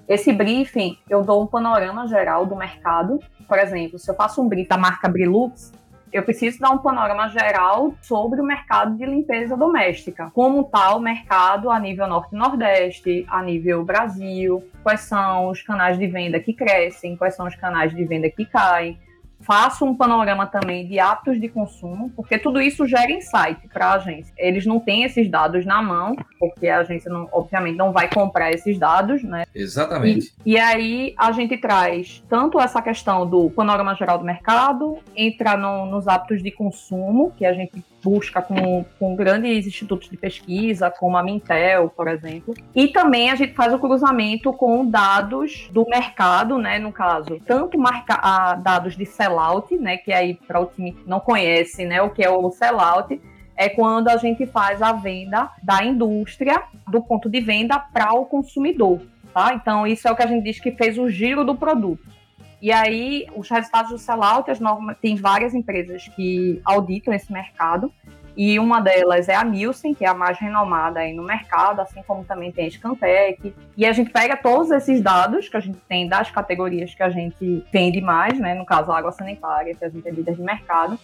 Esse 0.09 0.33
briefing, 0.33 0.97
eu 1.11 1.23
dou 1.23 1.43
um 1.43 1.47
panorama 1.47 2.07
geral 2.07 2.47
do 2.47 2.57
mercado. 2.57 3.19
Por 3.47 3.59
exemplo, 3.59 3.99
se 3.99 4.11
eu 4.11 4.15
faço 4.15 4.41
um 4.41 4.49
briefing 4.49 4.71
da 4.71 4.79
marca 4.79 5.07
Brilux, 5.07 5.71
eu 6.11 6.23
preciso 6.23 6.59
dar 6.59 6.71
um 6.71 6.79
panorama 6.79 7.29
geral 7.29 7.93
sobre 8.01 8.41
o 8.41 8.45
mercado 8.45 8.97
de 8.97 9.05
limpeza 9.05 9.57
doméstica. 9.57 10.31
Como 10.33 10.63
está 10.63 10.95
o 10.95 11.01
mercado 11.01 11.71
a 11.71 11.79
nível 11.79 12.07
norte 12.07 12.35
nordeste, 12.35 13.27
a 13.29 13.43
nível 13.43 13.85
Brasil, 13.85 14.67
quais 14.83 15.01
são 15.01 15.51
os 15.51 15.61
canais 15.61 15.99
de 15.99 16.07
venda 16.07 16.41
que 16.41 16.55
crescem, 16.55 17.17
quais 17.17 17.35
são 17.35 17.47
os 17.47 17.55
canais 17.55 17.95
de 17.95 18.05
venda 18.07 18.31
que 18.31 18.47
caem, 18.47 18.99
faço 19.41 19.85
um 19.85 19.95
panorama 19.95 20.47
também 20.47 20.87
de 20.87 20.99
hábitos 20.99 21.41
de 21.41 21.49
consumo, 21.49 22.11
porque 22.15 22.39
tudo 22.39 22.61
isso 22.61 22.87
gera 22.87 23.11
insight 23.11 23.69
para 23.73 23.87
a 23.87 23.93
agência. 23.95 24.33
Eles 24.37 24.67
não 24.67 24.81
têm 24.81 25.05
esses 25.05 25.31
dados 25.31 25.65
na 25.65 25.81
mão, 25.81 26.17
porque 26.39 26.69
a 26.69 26.81
agência, 26.81 27.11
não, 27.11 27.29
obviamente, 27.33 27.77
não 27.77 27.93
vai 27.93 28.09
comprar 28.09 28.53
esses 28.53 28.79
dados, 28.79 29.23
né? 29.23 29.45
Exatamente. 29.55 30.33
E, 30.45 30.53
e, 30.53 30.59
aí 30.59 31.15
a 31.17 31.33
gente 31.33 31.57
traz 31.57 32.23
tanto 32.29 32.61
essa 32.61 32.83
questão 32.83 33.27
do 33.27 33.51
panorama 33.51 33.95
geral 33.95 34.19
do 34.19 34.25
mercado, 34.25 34.99
entra 35.17 35.57
no, 35.57 35.87
nos 35.87 36.09
hábitos 36.09 36.43
de 36.43 36.51
consumo, 36.51 37.33
que 37.37 37.47
a 37.47 37.53
gente 37.53 37.85
busca 38.03 38.41
com, 38.41 38.85
com 38.99 39.17
grandes 39.17 39.67
institutos 39.67 40.09
de 40.09 40.17
pesquisa, 40.17 40.91
como 40.91 41.17
a 41.17 41.23
Mintel, 41.23 41.91
por 41.91 42.09
exemplo. 42.09 42.55
E 42.75 42.89
também 42.89 43.31
a 43.31 43.35
gente 43.35 43.55
faz 43.55 43.73
o 43.73 43.79
cruzamento 43.79 44.53
com 44.53 44.89
dados 44.89 45.69
do 45.73 45.85
mercado, 45.89 46.59
né, 46.59 46.79
no 46.79 46.93
caso, 46.93 47.41
tanto 47.47 47.79
marca, 47.79 48.15
a, 48.15 48.55
dados 48.55 48.97
de 48.97 49.05
sellout, 49.05 49.77
né, 49.77 49.97
que 49.97 50.13
aí 50.13 50.35
para 50.35 50.61
o 50.61 50.67
time 50.67 50.93
que 50.93 51.09
não 51.09 51.21
conhece, 51.21 51.85
né, 51.85 52.01
o 52.03 52.11
que 52.11 52.23
é 52.23 52.31
o 52.31 52.51
sellout, 52.51 53.21
é 53.57 53.69
quando 53.69 54.09
a 54.09 54.17
gente 54.17 54.47
faz 54.47 54.81
a 54.81 54.93
venda 54.93 55.51
da 55.63 55.85
indústria 55.85 56.63
do 56.87 57.03
ponto 57.03 57.29
de 57.29 57.41
venda 57.41 57.79
para 57.79 58.13
o 58.13 58.25
consumidor, 58.25 59.01
tá? 59.35 59.53
Então 59.53 59.85
isso 59.85 60.07
é 60.07 60.13
o 60.13 60.17
que 60.17 60.23
a 60.23 60.29
gente 60.29 60.45
diz 60.45 60.61
que 60.61 60.71
fez 60.71 60.97
o 60.97 61.09
giro 61.09 61.45
do 61.45 61.57
produto. 61.57 62.18
E 62.61 62.73
aí, 62.73 63.27
os 63.37 63.49
resultados 63.49 63.91
do 63.91 63.99
sellout, 63.99 64.51
as 64.51 64.59
normas, 64.59 64.97
tem 65.01 65.15
várias 65.17 65.55
empresas 65.55 66.09
que 66.09 66.61
auditam 66.65 67.15
esse 67.15 67.33
mercado, 67.33 67.93
e 68.39 68.57
uma 68.61 68.81
delas 68.81 69.29
é 69.29 69.35
a 69.35 69.43
Nielsen, 69.43 69.93
que 69.93 70.05
é 70.05 70.09
a 70.09 70.15
mais 70.15 70.39
renomada 70.39 71.01
aí 71.01 71.13
no 71.13 71.25
mercado, 71.25 71.81
assim 71.81 72.01
como 72.07 72.23
também 72.23 72.53
tem 72.53 72.69
a 72.69 72.71
Scantec. 72.71 73.53
E 73.77 73.85
a 73.85 73.91
gente 73.91 74.11
pega 74.11 74.37
todos 74.37 74.71
esses 74.71 75.01
dados 75.01 75.49
que 75.49 75.57
a 75.57 75.61
gente 75.61 75.79
tem 75.89 76.09
das 76.09 76.31
categorias 76.31 76.95
que 76.95 77.03
a 77.03 77.11
gente 77.11 77.65
vende 77.73 78.01
mais, 78.01 78.39
né? 78.39 78.55
No 78.55 78.65
caso, 78.65 78.93
água 78.93 79.11
sanitária, 79.11 79.75
que 79.75 79.85
a 79.85 79.89
gente 79.89 80.07
é 80.07 80.13
líder 80.13 80.37
de 80.37 80.43
mercado. 80.43 80.97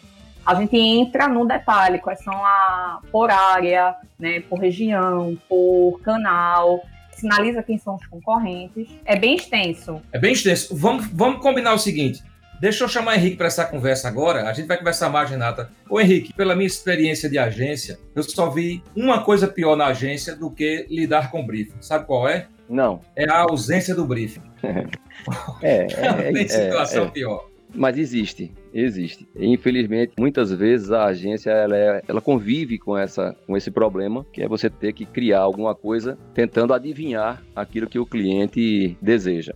A 0.47 0.55
gente 0.55 0.77
entra 0.77 1.27
no 1.27 1.45
detalhe, 1.45 1.99
quais 1.99 2.23
são 2.23 2.35
a 2.35 3.01
por 3.11 3.29
área, 3.33 3.97
né, 4.17 4.41
por 4.43 4.61
região, 4.61 5.37
por 5.49 6.01
canal, 6.05 6.83
sinaliza 7.17 7.63
quem 7.63 7.79
são 7.79 7.97
os 7.97 8.07
concorrentes. 8.07 8.89
É 9.05 9.17
bem 9.17 9.37
extenso. 9.37 10.01
É 10.13 10.19
bem 10.19 10.33
extenso. 10.33 10.75
Vamos, 10.77 11.07
vamos 11.13 11.41
combinar 11.41 11.75
o 11.75 11.79
seguinte. 11.79 12.23
Deixa 12.61 12.85
eu 12.85 12.89
chamar 12.89 13.13
o 13.13 13.15
Henrique 13.17 13.37
para 13.37 13.47
essa 13.47 13.65
conversa 13.65 14.09
agora. 14.09 14.49
A 14.49 14.53
gente 14.53 14.67
vai 14.67 14.79
conversar 14.79 15.11
mais, 15.11 15.29
Renata. 15.29 15.71
Ô 15.89 16.01
Henrique, 16.01 16.33
pela 16.33 16.55
minha 16.55 16.67
experiência 16.67 17.29
de 17.29 17.37
agência, 17.37 17.99
eu 18.15 18.23
só 18.23 18.49
vi 18.49 18.83
uma 18.95 19.23
coisa 19.23 19.47
pior 19.49 19.77
na 19.77 19.87
agência 19.87 20.35
do 20.35 20.51
que 20.51 20.87
lidar 20.89 21.31
com 21.31 21.45
briefing. 21.45 21.81
Sabe 21.81 22.07
qual 22.07 22.29
é? 22.29 22.47
Não. 22.69 23.01
É 23.15 23.29
a 23.29 23.41
ausência 23.41 23.95
do 23.95 24.07
briefing. 24.07 24.43
é, 25.63 25.87
é, 25.93 26.13
Não 26.13 26.33
tem 26.33 26.45
é, 26.45 26.49
situação 26.49 27.05
é. 27.05 27.11
pior. 27.11 27.54
Mas 27.75 27.99
existe, 27.99 28.53
existe. 28.73 29.29
Infelizmente, 29.37 30.13
muitas 30.19 30.53
vezes 30.53 30.91
a 30.93 31.07
agência 31.07 31.51
ela, 31.51 31.77
é- 31.77 32.03
ela 32.07 32.21
convive 32.21 32.79
com, 32.79 32.97
essa, 32.97 33.35
com 33.47 33.57
esse 33.57 33.71
problema, 33.71 34.25
que 34.33 34.43
é 34.43 34.49
você 34.49 34.71
ter 34.71 34.93
que 34.93 35.05
criar 35.05 35.41
alguma 35.41 35.75
coisa 35.75 36.17
tentando 36.33 36.73
adivinhar 36.73 37.43
aquilo 37.55 37.89
que 37.89 37.99
o 37.99 38.07
cliente 38.07 38.97
deseja. 39.03 39.55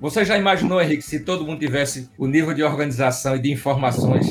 Você 0.00 0.24
já 0.24 0.36
imaginou, 0.36 0.80
Henrique, 0.82 1.02
se 1.02 1.24
todo 1.24 1.44
mundo 1.44 1.60
tivesse 1.60 2.10
o 2.18 2.26
nível 2.26 2.52
de 2.52 2.62
organização 2.62 3.36
e 3.36 3.38
de 3.38 3.52
informações 3.52 4.28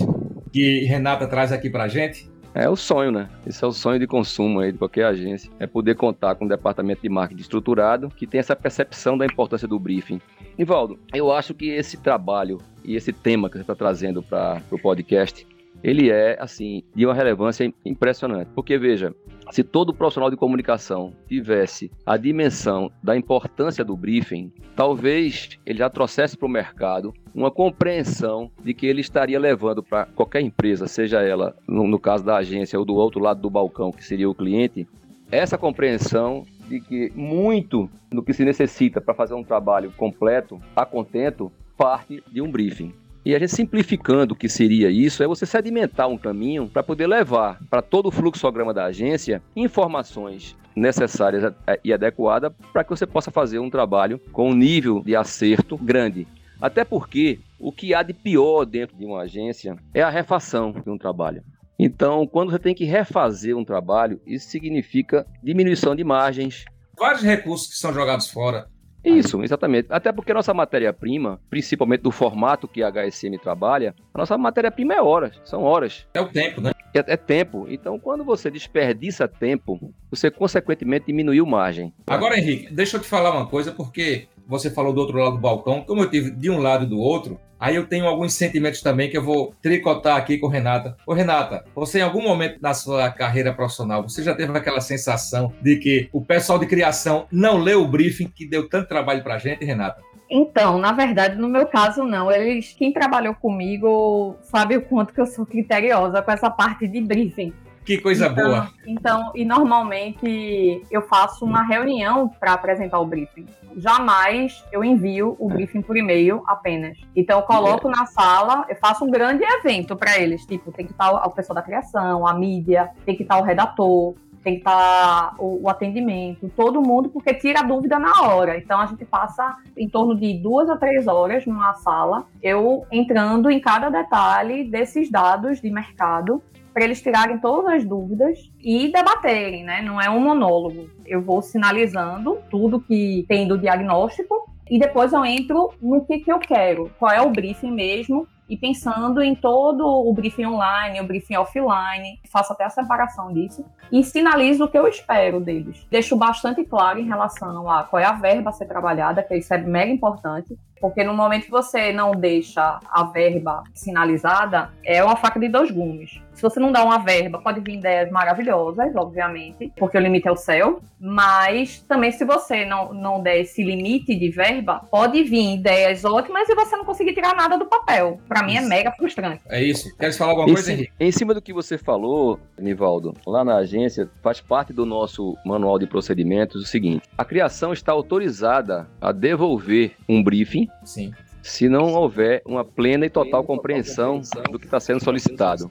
que 0.51 0.83
Renata 0.85 1.25
traz 1.27 1.51
aqui 1.53 1.69
pra 1.69 1.87
gente? 1.87 2.29
É 2.53 2.67
o 2.67 2.75
sonho, 2.75 3.11
né? 3.11 3.29
Esse 3.47 3.63
é 3.63 3.67
o 3.67 3.71
sonho 3.71 3.97
de 3.97 4.05
consumo 4.05 4.59
aí 4.59 4.73
de 4.73 4.77
qualquer 4.77 5.05
agência. 5.05 5.49
É 5.57 5.65
poder 5.65 5.95
contar 5.95 6.35
com 6.35 6.43
um 6.43 6.47
departamento 6.47 7.01
de 7.01 7.07
marketing 7.07 7.41
estruturado 7.41 8.09
que 8.09 8.27
tem 8.27 8.39
essa 8.39 8.55
percepção 8.55 9.17
da 9.17 9.25
importância 9.25 9.67
do 9.67 9.79
briefing. 9.79 10.19
Nivaldo, 10.57 10.99
eu 11.13 11.31
acho 11.31 11.53
que 11.53 11.69
esse 11.69 11.97
trabalho 11.97 12.57
e 12.83 12.95
esse 12.95 13.13
tema 13.13 13.49
que 13.49 13.55
você 13.55 13.61
está 13.61 13.75
trazendo 13.75 14.21
para 14.21 14.61
o 14.69 14.77
podcast, 14.77 15.47
ele 15.83 16.09
é, 16.09 16.37
assim, 16.39 16.83
de 16.95 17.05
uma 17.05 17.13
relevância 17.13 17.71
impressionante. 17.85 18.49
Porque, 18.53 18.77
veja, 18.77 19.13
se 19.51 19.63
todo 19.63 19.93
profissional 19.93 20.29
de 20.29 20.37
comunicação 20.37 21.13
tivesse 21.27 21.91
a 22.05 22.15
dimensão 22.17 22.91
da 23.03 23.17
importância 23.17 23.83
do 23.83 23.97
briefing, 23.97 24.51
talvez 24.75 25.59
ele 25.65 25.79
já 25.79 25.89
trouxesse 25.89 26.37
para 26.37 26.45
o 26.45 26.49
mercado 26.49 27.13
uma 27.33 27.51
compreensão 27.51 28.51
de 28.63 28.73
que 28.73 28.85
ele 28.85 29.01
estaria 29.01 29.39
levando 29.39 29.83
para 29.83 30.05
qualquer 30.05 30.41
empresa, 30.41 30.87
seja 30.87 31.21
ela, 31.21 31.55
no, 31.67 31.87
no 31.87 31.99
caso 31.99 32.23
da 32.23 32.37
agência 32.37 32.79
ou 32.79 32.85
do 32.85 32.95
outro 32.95 33.19
lado 33.19 33.41
do 33.41 33.49
balcão, 33.49 33.91
que 33.91 34.03
seria 34.03 34.29
o 34.29 34.35
cliente, 34.35 34.87
essa 35.31 35.57
compreensão 35.57 36.45
de 36.67 36.79
que 36.79 37.11
muito 37.15 37.89
do 38.09 38.23
que 38.23 38.33
se 38.33 38.45
necessita 38.45 39.01
para 39.01 39.13
fazer 39.13 39.33
um 39.33 39.43
trabalho 39.43 39.91
completo, 39.97 40.61
a 40.75 40.85
contento, 40.85 41.51
parte 41.77 42.23
de 42.31 42.41
um 42.41 42.51
briefing. 42.51 42.93
E 43.23 43.35
a 43.35 43.39
gente 43.39 43.53
simplificando 43.53 44.33
o 44.33 44.37
que 44.37 44.49
seria 44.49 44.89
isso, 44.89 45.21
é 45.21 45.27
você 45.27 45.45
sedimentar 45.45 46.07
um 46.07 46.17
caminho 46.17 46.67
para 46.67 46.81
poder 46.81 47.05
levar 47.05 47.59
para 47.69 47.81
todo 47.81 48.07
o 48.07 48.11
fluxograma 48.11 48.73
da 48.73 48.85
agência 48.85 49.43
informações 49.55 50.55
necessárias 50.75 51.53
e 51.83 51.93
adequadas 51.93 52.51
para 52.73 52.83
que 52.83 52.89
você 52.89 53.05
possa 53.05 53.29
fazer 53.29 53.59
um 53.59 53.69
trabalho 53.69 54.19
com 54.31 54.49
um 54.49 54.55
nível 54.55 55.03
de 55.03 55.15
acerto 55.15 55.77
grande. 55.77 56.27
Até 56.59 56.83
porque 56.83 57.39
o 57.59 57.71
que 57.71 57.93
há 57.93 58.01
de 58.01 58.13
pior 58.13 58.65
dentro 58.65 58.97
de 58.97 59.05
uma 59.05 59.21
agência 59.21 59.75
é 59.93 60.01
a 60.01 60.09
refação 60.09 60.71
de 60.71 60.89
um 60.89 60.97
trabalho. 60.97 61.43
Então, 61.77 62.25
quando 62.25 62.51
você 62.51 62.59
tem 62.59 62.75
que 62.75 62.85
refazer 62.85 63.55
um 63.55 63.65
trabalho, 63.65 64.21
isso 64.25 64.49
significa 64.49 65.25
diminuição 65.43 65.95
de 65.95 66.03
margens. 66.03 66.65
Vários 66.97 67.23
recursos 67.23 67.67
que 67.67 67.75
são 67.75 67.93
jogados 67.93 68.29
fora. 68.29 68.67
Isso, 69.03 69.43
exatamente. 69.43 69.87
Até 69.89 70.11
porque 70.11 70.31
a 70.31 70.35
nossa 70.35 70.53
matéria-prima, 70.53 71.39
principalmente 71.49 72.01
do 72.01 72.11
formato 72.11 72.67
que 72.67 72.83
a 72.83 72.91
HSM 72.91 73.37
trabalha, 73.41 73.95
a 74.13 74.17
nossa 74.17 74.37
matéria-prima 74.37 74.93
é 74.93 75.01
horas, 75.01 75.39
são 75.43 75.63
horas. 75.63 76.05
É 76.13 76.21
o 76.21 76.27
tempo, 76.27 76.61
né? 76.61 76.71
É, 76.93 76.99
é, 76.99 77.17
tempo. 77.17 77.67
Então, 77.69 77.97
quando 77.97 78.23
você 78.23 78.51
desperdiça 78.51 79.27
tempo, 79.27 79.93
você 80.09 80.29
consequentemente 80.29 81.05
diminuiu 81.07 81.45
margem. 81.45 81.93
Agora, 82.05 82.37
Henrique, 82.37 82.71
deixa 82.73 82.97
eu 82.97 83.01
te 83.01 83.07
falar 83.07 83.31
uma 83.31 83.47
coisa, 83.47 83.71
porque 83.71 84.27
você 84.51 84.69
falou 84.69 84.91
do 84.91 84.99
outro 84.99 85.17
lado 85.17 85.35
do 85.35 85.41
balcão, 85.41 85.81
como 85.81 86.01
eu 86.01 86.09
tive 86.09 86.29
de 86.29 86.49
um 86.49 86.59
lado 86.59 86.83
e 86.83 86.87
do 86.87 86.99
outro, 86.99 87.39
aí 87.57 87.77
eu 87.77 87.87
tenho 87.87 88.05
alguns 88.05 88.33
sentimentos 88.33 88.81
também 88.81 89.09
que 89.09 89.17
eu 89.17 89.23
vou 89.23 89.55
tricotar 89.61 90.17
aqui 90.17 90.37
com 90.37 90.47
Renata. 90.47 90.97
Ô 91.07 91.13
Renata, 91.13 91.63
você 91.73 91.99
em 91.99 92.01
algum 92.01 92.21
momento 92.21 92.59
na 92.61 92.73
sua 92.73 93.09
carreira 93.09 93.53
profissional, 93.53 94.03
você 94.03 94.21
já 94.21 94.35
teve 94.35 94.55
aquela 94.57 94.81
sensação 94.81 95.53
de 95.61 95.77
que 95.77 96.09
o 96.11 96.19
pessoal 96.19 96.59
de 96.59 96.65
criação 96.65 97.27
não 97.31 97.57
leu 97.57 97.81
o 97.81 97.87
briefing 97.87 98.27
que 98.27 98.45
deu 98.45 98.67
tanto 98.67 98.89
trabalho 98.89 99.23
pra 99.23 99.37
gente, 99.37 99.63
Renata? 99.63 100.01
Então, 100.29 100.77
na 100.77 100.91
verdade, 100.91 101.37
no 101.37 101.47
meu 101.47 101.65
caso, 101.65 102.03
não. 102.03 102.31
Eles, 102.31 102.73
quem 102.77 102.91
trabalhou 102.91 103.35
comigo 103.35 104.35
sabe 104.43 104.75
o 104.75 104.81
quanto 104.81 105.13
que 105.13 105.19
eu 105.19 105.25
sou 105.25 105.45
criteriosa 105.45 106.21
com 106.21 106.31
essa 106.31 106.49
parte 106.49 106.87
de 106.87 107.01
briefing. 107.01 107.53
Que 107.91 107.97
coisa 107.97 108.27
então, 108.27 108.45
boa. 108.45 108.67
Então, 108.87 109.31
e 109.35 109.43
normalmente 109.43 110.81
eu 110.89 111.01
faço 111.01 111.43
uma 111.43 111.61
reunião 111.61 112.29
para 112.39 112.53
apresentar 112.53 112.97
o 112.99 113.05
briefing. 113.05 113.45
Jamais 113.75 114.63
eu 114.71 114.81
envio 114.81 115.35
o 115.37 115.49
briefing 115.49 115.81
por 115.81 115.97
e-mail 115.97 116.41
apenas. 116.47 116.97
Então, 117.13 117.39
eu 117.39 117.43
coloco 117.43 117.89
na 117.89 118.05
sala, 118.05 118.65
eu 118.69 118.77
faço 118.77 119.03
um 119.03 119.11
grande 119.11 119.43
evento 119.43 119.93
para 119.97 120.17
eles. 120.17 120.45
Tipo, 120.45 120.71
tem 120.71 120.85
que 120.85 120.93
estar 120.93 121.11
o 121.11 121.31
pessoal 121.31 121.55
da 121.55 121.61
criação, 121.61 122.25
a 122.25 122.33
mídia, 122.33 122.91
tem 123.05 123.13
que 123.13 123.23
estar 123.23 123.37
o 123.37 123.43
redator. 123.43 124.15
tem 124.41 124.53
que 124.53 124.59
estar 124.61 125.35
o, 125.37 125.63
o, 125.63 125.69
atendimento, 125.69 126.49
todo 126.55 126.81
mundo, 126.81 127.09
porque 127.09 127.33
tira 127.33 127.59
a 127.59 127.63
dúvida 127.63 127.99
na 127.99 128.21
hora. 128.21 128.57
Então 128.57 128.79
a 128.79 128.85
gente 128.85 129.03
passa 129.03 129.57
em 129.75 129.87
torno 129.87 130.15
de 130.15 130.33
duas 130.41 130.69
a 130.69 130.77
três 130.77 131.07
horas 131.07 131.45
numa 131.45 131.73
sala, 131.73 132.25
eu 132.41 132.85
entrando 132.89 133.51
em 133.51 133.59
cada 133.59 133.89
detalhe 133.89 134.63
desses 134.63 135.11
dados 135.11 135.61
de 135.61 135.69
mercado 135.69 136.41
para 136.73 136.83
eles 136.83 137.01
tirarem 137.01 137.39
todas 137.39 137.73
as 137.73 137.85
dúvidas 137.85 138.39
e 138.59 138.91
debaterem, 138.91 139.63
né? 139.63 139.81
Não 139.81 139.99
é 139.99 140.09
um 140.09 140.19
monólogo. 140.19 140.89
Eu 141.05 141.21
vou 141.21 141.41
sinalizando 141.41 142.39
tudo 142.49 142.79
que 142.79 143.25
tem 143.27 143.47
do 143.47 143.57
diagnóstico 143.57 144.49
e 144.69 144.79
depois 144.79 145.11
eu 145.11 145.25
entro 145.25 145.73
no 145.81 146.05
que, 146.05 146.19
que 146.19 146.31
eu 146.31 146.39
quero, 146.39 146.89
qual 146.97 147.11
é 147.11 147.21
o 147.21 147.29
briefing 147.29 147.71
mesmo, 147.71 148.25
e 148.51 148.57
pensando 148.57 149.21
em 149.21 149.33
todo 149.33 149.85
o 149.85 150.13
briefing 150.13 150.45
online, 150.45 150.99
o 150.99 151.05
briefing 151.05 151.37
offline, 151.37 152.19
faço 152.29 152.51
até 152.51 152.65
a 152.65 152.69
separação 152.69 153.33
disso, 153.33 153.65
e 153.89 154.03
sinalizo 154.03 154.65
o 154.65 154.67
que 154.67 154.77
eu 154.77 154.87
espero 154.87 155.39
deles. 155.39 155.87
Deixo 155.89 156.17
bastante 156.17 156.65
claro 156.65 156.99
em 156.99 157.07
relação 157.07 157.69
a 157.69 157.83
qual 157.83 158.01
é 158.01 158.05
a 158.05 158.11
verba 158.11 158.49
a 158.49 158.53
ser 158.53 158.65
trabalhada, 158.65 159.23
que 159.23 159.37
isso 159.37 159.53
é 159.53 159.57
mega 159.57 159.89
importante, 159.89 160.57
porque 160.81 161.01
no 161.01 161.13
momento 161.13 161.45
que 161.45 161.51
você 161.51 161.93
não 161.93 162.11
deixa 162.11 162.79
a 162.89 163.03
verba 163.03 163.63
sinalizada, 163.73 164.69
é 164.83 165.01
uma 165.01 165.15
faca 165.15 165.39
de 165.39 165.47
dois 165.47 165.71
gumes. 165.71 166.21
Se 166.41 166.49
você 166.49 166.59
não 166.59 166.71
dá 166.71 166.83
uma 166.83 166.97
verba, 166.97 167.37
pode 167.37 167.59
vir 167.59 167.75
ideias 167.75 168.09
maravilhosas, 168.09 168.95
obviamente, 168.95 169.71
porque 169.77 169.95
o 169.95 170.01
limite 170.01 170.27
é 170.27 170.31
o 170.31 170.35
céu, 170.35 170.81
mas 170.99 171.81
também 171.87 172.11
se 172.11 172.25
você 172.25 172.65
não, 172.65 172.91
não 172.91 173.21
der 173.21 173.41
esse 173.41 173.63
limite 173.63 174.15
de 174.15 174.31
verba, 174.31 174.81
pode 174.89 175.21
vir 175.21 175.53
ideias 175.53 176.03
ótimas 176.03 176.49
e 176.49 176.55
você 176.55 176.75
não 176.75 176.83
conseguir 176.83 177.13
tirar 177.13 177.35
nada 177.35 177.59
do 177.59 177.67
papel. 177.67 178.19
Para 178.27 178.41
mim 178.41 178.55
é 178.55 178.61
mega 178.61 178.91
frustrante. 178.93 179.43
É 179.47 179.63
isso. 179.63 179.95
Queres 179.97 180.17
falar 180.17 180.31
alguma 180.31 180.51
coisa, 180.51 180.73
Henrique? 180.73 180.91
Em 180.99 181.11
cima 181.11 181.35
do 181.35 181.43
que 181.43 181.53
você 181.53 181.77
falou, 181.77 182.39
Nivaldo, 182.57 183.13
lá 183.27 183.45
na 183.45 183.57
agência 183.57 184.09
faz 184.23 184.41
parte 184.41 184.73
do 184.73 184.83
nosso 184.83 185.37
manual 185.45 185.77
de 185.77 185.85
procedimentos 185.85 186.63
o 186.63 186.65
seguinte: 186.65 187.07
a 187.15 187.23
criação 187.23 187.71
está 187.71 187.91
autorizada 187.91 188.89
a 188.99 189.11
devolver 189.11 189.91
um 190.09 190.23
briefing 190.23 190.67
Sim. 190.83 191.13
se 191.43 191.69
não 191.69 191.93
houver 191.93 192.41
uma 192.47 192.65
plena 192.65 193.05
e 193.05 193.11
total 193.11 193.43
compreensão 193.43 194.21
do 194.49 194.57
que 194.57 194.65
está 194.65 194.79
sendo 194.79 195.03
solicitado. 195.03 195.69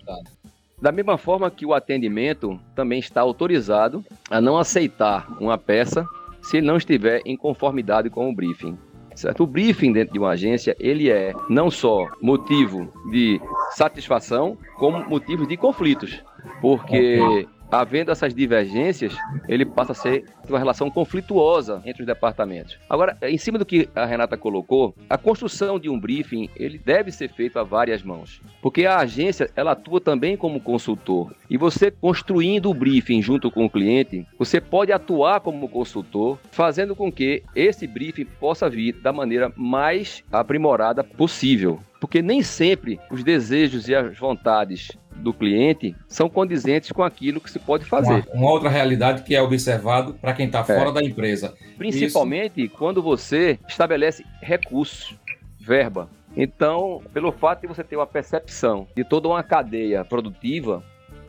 Da 0.80 0.90
mesma 0.90 1.18
forma 1.18 1.50
que 1.50 1.66
o 1.66 1.74
atendimento 1.74 2.58
também 2.74 2.98
está 2.98 3.20
autorizado 3.20 4.04
a 4.30 4.40
não 4.40 4.56
aceitar 4.56 5.26
uma 5.38 5.58
peça 5.58 6.06
se 6.40 6.56
ele 6.56 6.66
não 6.66 6.76
estiver 6.76 7.20
em 7.26 7.36
conformidade 7.36 8.08
com 8.08 8.30
o 8.30 8.34
briefing. 8.34 8.78
Certo? 9.14 9.42
O 9.42 9.46
briefing 9.46 9.92
dentro 9.92 10.14
de 10.14 10.18
uma 10.18 10.30
agência, 10.30 10.74
ele 10.80 11.10
é 11.10 11.34
não 11.50 11.70
só 11.70 12.08
motivo 12.22 12.90
de 13.10 13.38
satisfação, 13.72 14.56
como 14.76 15.06
motivo 15.06 15.46
de 15.46 15.58
conflitos. 15.58 16.22
Porque 16.62 17.46
havendo 17.70 18.10
essas 18.10 18.34
divergências, 18.34 19.16
ele 19.48 19.64
passa 19.64 19.92
a 19.92 19.94
ser 19.94 20.24
uma 20.48 20.58
relação 20.58 20.90
conflituosa 20.90 21.80
entre 21.84 22.02
os 22.02 22.06
departamentos. 22.06 22.78
Agora, 22.88 23.16
em 23.22 23.38
cima 23.38 23.58
do 23.58 23.66
que 23.66 23.88
a 23.94 24.04
Renata 24.04 24.36
colocou, 24.36 24.94
a 25.08 25.16
construção 25.16 25.78
de 25.78 25.88
um 25.88 25.98
briefing, 25.98 26.48
ele 26.56 26.78
deve 26.78 27.12
ser 27.12 27.30
feito 27.30 27.58
a 27.58 27.62
várias 27.62 28.02
mãos, 28.02 28.40
porque 28.60 28.86
a 28.86 28.98
agência, 28.98 29.50
ela 29.54 29.72
atua 29.72 30.00
também 30.00 30.36
como 30.36 30.60
consultor. 30.60 31.32
E 31.48 31.56
você 31.56 31.90
construindo 31.90 32.70
o 32.70 32.74
briefing 32.74 33.22
junto 33.22 33.50
com 33.50 33.64
o 33.64 33.70
cliente, 33.70 34.26
você 34.38 34.60
pode 34.60 34.92
atuar 34.92 35.40
como 35.40 35.68
consultor, 35.68 36.38
fazendo 36.50 36.96
com 36.96 37.10
que 37.10 37.42
esse 37.54 37.86
briefing 37.86 38.24
possa 38.24 38.68
vir 38.68 38.94
da 38.94 39.12
maneira 39.12 39.52
mais 39.56 40.22
aprimorada 40.32 41.04
possível. 41.04 41.80
Porque 42.00 42.22
nem 42.22 42.42
sempre 42.42 42.98
os 43.10 43.22
desejos 43.22 43.88
e 43.88 43.94
as 43.94 44.18
vontades 44.18 44.90
do 45.20 45.32
cliente 45.32 45.94
são 46.08 46.28
condizentes 46.28 46.90
com 46.92 47.02
aquilo 47.02 47.40
que 47.40 47.50
se 47.50 47.58
pode 47.58 47.84
fazer. 47.84 48.24
Uma, 48.28 48.40
uma 48.42 48.50
outra 48.50 48.68
realidade 48.68 49.22
que 49.22 49.34
é 49.34 49.42
observado 49.42 50.14
para 50.14 50.32
quem 50.32 50.46
está 50.46 50.64
fora 50.64 50.90
é. 50.90 50.92
da 50.92 51.02
empresa. 51.02 51.54
Principalmente 51.76 52.64
Isso... 52.64 52.74
quando 52.76 53.02
você 53.02 53.58
estabelece 53.68 54.24
recursos, 54.40 55.14
verba. 55.60 56.08
Então, 56.36 57.02
pelo 57.12 57.32
fato 57.32 57.62
de 57.62 57.66
você 57.66 57.82
ter 57.82 57.96
uma 57.96 58.06
percepção 58.06 58.86
de 58.96 59.04
toda 59.04 59.28
uma 59.28 59.42
cadeia 59.42 60.04
produtiva, 60.04 60.82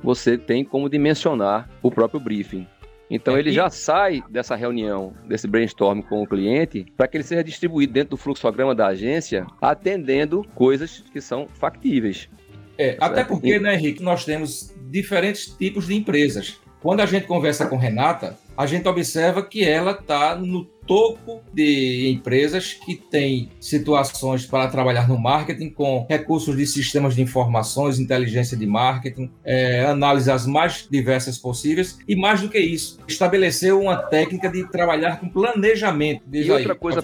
você 0.03 0.37
tem 0.37 0.63
como 0.63 0.89
dimensionar 0.89 1.69
o 1.81 1.91
próprio 1.91 2.19
briefing. 2.19 2.67
Então 3.13 3.37
ele 3.37 3.51
já 3.51 3.69
sai 3.69 4.23
dessa 4.29 4.55
reunião, 4.55 5.13
desse 5.27 5.45
brainstorm 5.45 5.99
com 6.01 6.23
o 6.23 6.27
cliente, 6.27 6.85
para 6.95 7.09
que 7.09 7.17
ele 7.17 7.25
seja 7.25 7.43
distribuído 7.43 7.91
dentro 7.91 8.11
do 8.11 8.17
fluxograma 8.17 8.73
da 8.73 8.87
agência, 8.87 9.45
atendendo 9.61 10.45
coisas 10.55 11.03
que 11.11 11.19
são 11.19 11.45
factíveis. 11.55 12.29
É, 12.77 12.97
até 12.99 13.23
porque, 13.23 13.59
né, 13.59 13.75
Henrique, 13.75 14.01
nós 14.01 14.25
temos 14.25 14.73
diferentes 14.89 15.47
tipos 15.47 15.87
de 15.87 15.95
empresas. 15.95 16.60
Quando 16.81 17.01
a 17.01 17.05
gente 17.05 17.27
conversa 17.27 17.67
com 17.67 17.77
Renata, 17.77 18.35
a 18.57 18.65
gente 18.65 18.87
observa 18.87 19.43
que 19.43 19.63
ela 19.63 19.91
está 19.91 20.35
no 20.35 20.65
topo 20.65 21.41
de 21.53 22.11
empresas 22.11 22.73
que 22.73 22.95
têm 22.95 23.49
situações 23.59 24.47
para 24.47 24.67
trabalhar 24.67 25.07
no 25.07 25.17
marketing 25.17 25.69
com 25.69 26.07
recursos 26.09 26.57
de 26.57 26.65
sistemas 26.65 27.15
de 27.15 27.21
informações, 27.21 27.99
inteligência 27.99 28.57
de 28.57 28.65
marketing, 28.65 29.31
é, 29.43 29.85
análise 29.85 30.29
as 30.29 30.47
mais 30.47 30.87
diversas 30.89 31.37
possíveis 31.37 31.99
e 32.07 32.15
mais 32.15 32.41
do 32.41 32.49
que 32.49 32.59
isso, 32.59 32.99
estabeleceu 33.07 33.79
uma 33.79 33.95
técnica 33.95 34.49
de 34.49 34.67
trabalhar 34.67 35.19
com 35.19 35.29
planejamento. 35.29 36.23
Diz 36.25 36.47
e, 36.47 36.51
aí, 36.51 36.57
outra 36.57 36.75
coisa, 36.75 37.03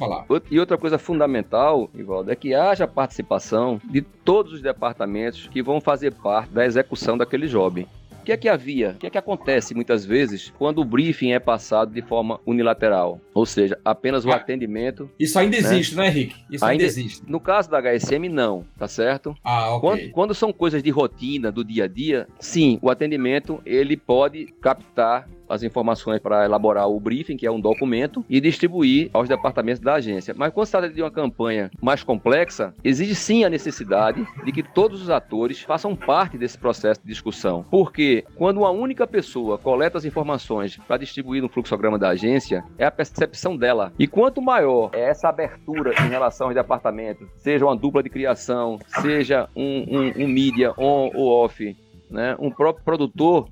e 0.50 0.60
outra 0.60 0.78
coisa 0.78 0.98
fundamental, 0.98 1.88
Ivaldo, 1.94 2.32
é 2.32 2.36
que 2.36 2.56
haja 2.56 2.88
participação 2.88 3.80
de 3.90 4.02
todos 4.02 4.54
os 4.54 4.62
departamentos 4.62 5.48
que 5.48 5.62
vão 5.62 5.80
fazer 5.80 6.14
parte 6.14 6.52
da 6.52 6.66
execução 6.66 7.16
daquele 7.16 7.48
job 7.48 7.88
que 8.28 8.34
é 8.34 8.38
que 8.38 8.50
havia? 8.50 8.90
O 8.90 8.96
que 8.96 9.08
é 9.08 9.10
que 9.10 9.18
acontece 9.18 9.74
muitas 9.74 10.06
vezes 10.06 10.52
quando 10.58 10.80
o 10.80 10.86
briefing 10.86 11.32
é 11.32 11.40
passado 11.40 11.94
de 11.94 12.02
forma 12.02 12.42
unilateral? 12.46 13.22
Ou 13.34 13.46
seja, 13.46 13.80
apenas 13.86 14.26
o 14.26 14.32
ah, 14.32 14.36
atendimento. 14.36 15.10
Isso 15.18 15.40
ainda 15.40 15.56
né? 15.56 15.64
existe, 15.64 15.96
né, 15.96 16.08
Henrique? 16.08 16.36
Isso 16.52 16.66
ainda, 16.66 16.74
ainda, 16.74 16.84
existe. 16.84 17.24
No 17.26 17.40
caso 17.40 17.70
da 17.70 17.80
HSM, 17.82 18.28
não, 18.28 18.66
tá 18.78 18.86
certo? 18.86 19.34
Ah, 19.42 19.74
ok. 19.76 19.80
Quando, 19.80 20.12
quando 20.12 20.34
são 20.34 20.52
coisas 20.52 20.84
de 20.84 20.90
rotina, 20.90 21.54
do 21.54 21.64
dia 21.64 21.86
a 21.86 21.88
dia, 21.88 22.28
sim, 22.38 22.78
o 22.82 22.90
atendimento 22.90 23.62
ele 23.66 23.96
pode 23.96 24.48
captar 24.60 25.26
as 25.50 25.64
informações 25.64 26.20
para 26.20 26.46
elaborar 26.46 26.90
o 26.90 27.00
briefing, 27.00 27.38
que 27.38 27.46
é 27.46 27.52
um 27.52 27.60
documento, 27.60 28.26
e 28.30 28.40
distribuir 28.40 29.10
aos 29.14 29.28
departamentos 29.28 29.82
da 29.82 29.96
agência. 29.96 30.34
Mas 30.38 30.54
quando 30.54 30.66
se 30.66 30.72
trata 30.72 30.90
de 30.90 31.02
uma 31.02 31.12
campanha 31.12 31.72
mais 31.82 32.04
complexa, 32.04 32.74
exige 32.84 33.16
sim 33.16 33.44
a 33.44 33.50
necessidade 33.50 34.26
de 34.44 34.52
que 34.52 34.64
todos 34.64 35.02
os 35.02 35.10
atores 35.10 35.62
façam 35.62 35.96
parte 35.96 36.38
desse 36.38 36.58
processo 36.58 37.02
de 37.02 37.08
discussão. 37.08 37.66
Porque 37.70 38.26
quando 38.36 38.58
uma 38.58 38.72
única 38.72 39.08
pessoa 39.08 39.58
coleta 39.58 39.98
as 39.98 40.06
informações 40.06 40.78
para 40.88 40.98
distribuir 40.98 41.42
no 41.42 41.50
fluxograma 41.50 41.98
da 41.98 42.10
agência, 42.10 42.64
é 42.78 42.86
a 42.86 42.92
percepção 42.92 43.56
dela. 43.56 43.94
E 43.98 44.08
quanto 44.08 44.42
maior 44.42 44.92
é 44.94 45.10
essa 45.10 45.30
abertura 45.30 45.94
em 46.04 46.10
relação 46.10 46.48
aos 46.48 46.56
departamentos, 46.56 47.28
seja 47.38 47.66
uma 47.66 47.76
dupla 47.76 48.04
de 48.04 48.10
criação, 48.10 48.80
seja 49.02 49.50
um, 49.56 49.86
um, 49.98 50.24
um 50.24 50.28
mídia 50.28 50.74
on 50.78 51.12
ou 51.14 51.44
off, 51.44 51.76
né? 52.10 52.36
um 52.40 52.52
próprio 52.52 52.84
produtor 52.84 53.48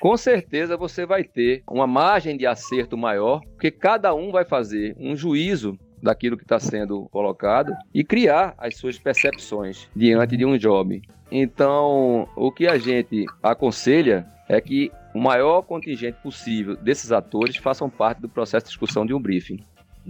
com 0.00 0.16
certeza 0.16 0.76
você 0.76 1.04
vai 1.04 1.24
ter 1.24 1.62
uma 1.68 1.86
margem 1.86 2.36
de 2.36 2.46
acerto 2.46 2.96
maior, 2.96 3.40
porque 3.40 3.70
cada 3.70 4.14
um 4.14 4.30
vai 4.30 4.44
fazer 4.44 4.94
um 4.98 5.16
juízo 5.16 5.78
daquilo 6.02 6.36
que 6.36 6.44
está 6.44 6.60
sendo 6.60 7.08
colocado 7.08 7.72
e 7.92 8.04
criar 8.04 8.54
as 8.56 8.76
suas 8.76 8.98
percepções 8.98 9.88
diante 9.94 10.36
de 10.36 10.44
um 10.44 10.56
job. 10.56 11.02
Então, 11.30 12.28
o 12.36 12.50
que 12.52 12.66
a 12.66 12.78
gente 12.78 13.26
aconselha 13.42 14.26
é 14.48 14.60
que 14.60 14.90
o 15.14 15.20
maior 15.20 15.62
contingente 15.62 16.18
possível 16.22 16.76
desses 16.76 17.12
atores 17.12 17.56
façam 17.56 17.90
parte 17.90 18.20
do 18.20 18.28
processo 18.28 18.66
de 18.66 18.70
discussão 18.70 19.04
de 19.04 19.12
um 19.12 19.20
briefing. 19.20 19.58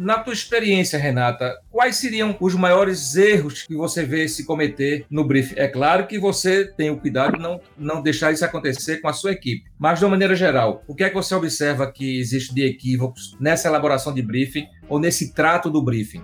Na 0.01 0.17
tua 0.21 0.33
experiência, 0.33 0.97
Renata, 0.97 1.59
quais 1.73 1.97
seriam 1.97 2.37
os 2.39 2.55
maiores 2.55 3.17
erros 3.17 3.65
que 3.67 3.75
você 3.75 4.05
vê 4.05 4.29
se 4.29 4.47
cometer 4.47 5.05
no 5.11 5.25
briefing? 5.25 5.57
É 5.59 5.67
claro 5.67 6.07
que 6.07 6.21
você 6.21 6.65
tem 6.65 6.89
o 6.89 7.01
cuidado 7.01 7.33
de 7.33 7.43
não, 7.43 7.61
não 7.77 8.01
deixar 8.01 8.31
isso 8.31 8.45
acontecer 8.45 8.99
com 8.99 9.09
a 9.09 9.13
sua 9.13 9.33
equipe, 9.33 9.69
mas 9.77 9.99
de 9.99 10.05
uma 10.05 10.13
maneira 10.13 10.37
geral, 10.37 10.85
o 10.87 10.95
que 10.95 11.03
é 11.03 11.09
que 11.09 11.17
você 11.17 11.35
observa 11.35 11.91
que 11.91 12.21
existe 12.21 12.55
de 12.55 12.65
equívocos 12.65 13.37
nessa 13.41 13.67
elaboração 13.67 14.15
de 14.15 14.23
briefing 14.23 14.69
ou 14.89 15.01
nesse 15.01 15.35
trato 15.35 15.69
do 15.69 15.83
briefing? 15.83 16.23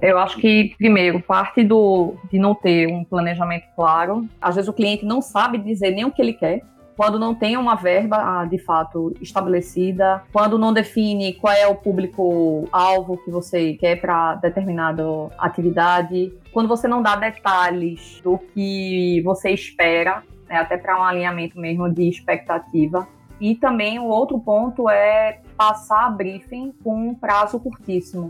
Eu 0.00 0.18
acho 0.18 0.38
que, 0.38 0.74
primeiro, 0.78 1.20
parte 1.20 1.62
do, 1.62 2.14
de 2.30 2.38
não 2.38 2.54
ter 2.54 2.86
um 2.86 3.04
planejamento 3.04 3.66
claro. 3.76 4.26
Às 4.40 4.54
vezes 4.54 4.70
o 4.70 4.72
cliente 4.72 5.04
não 5.04 5.20
sabe 5.20 5.58
dizer 5.58 5.90
nem 5.90 6.06
o 6.06 6.10
que 6.10 6.22
ele 6.22 6.32
quer 6.32 6.62
quando 7.02 7.18
não 7.18 7.34
tem 7.34 7.56
uma 7.56 7.74
verba 7.74 8.16
ah, 8.16 8.44
de 8.44 8.58
fato 8.58 9.12
estabelecida, 9.20 10.22
quando 10.32 10.56
não 10.56 10.72
define 10.72 11.32
qual 11.32 11.52
é 11.52 11.66
o 11.66 11.74
público-alvo 11.74 13.16
que 13.24 13.28
você 13.28 13.72
quer 13.74 14.00
para 14.00 14.36
determinada 14.36 15.02
atividade, 15.36 16.32
quando 16.52 16.68
você 16.68 16.86
não 16.86 17.02
dá 17.02 17.16
detalhes 17.16 18.20
do 18.22 18.38
que 18.38 19.20
você 19.24 19.50
espera, 19.50 20.22
né, 20.48 20.58
até 20.58 20.76
para 20.76 20.96
um 20.96 21.02
alinhamento 21.02 21.58
mesmo 21.58 21.92
de 21.92 22.08
expectativa. 22.08 23.08
E 23.40 23.56
também 23.56 23.98
o 23.98 24.04
outro 24.04 24.38
ponto 24.38 24.88
é 24.88 25.40
passar 25.56 26.08
briefing 26.16 26.72
com 26.84 27.08
um 27.08 27.14
prazo 27.16 27.58
curtíssimo. 27.58 28.28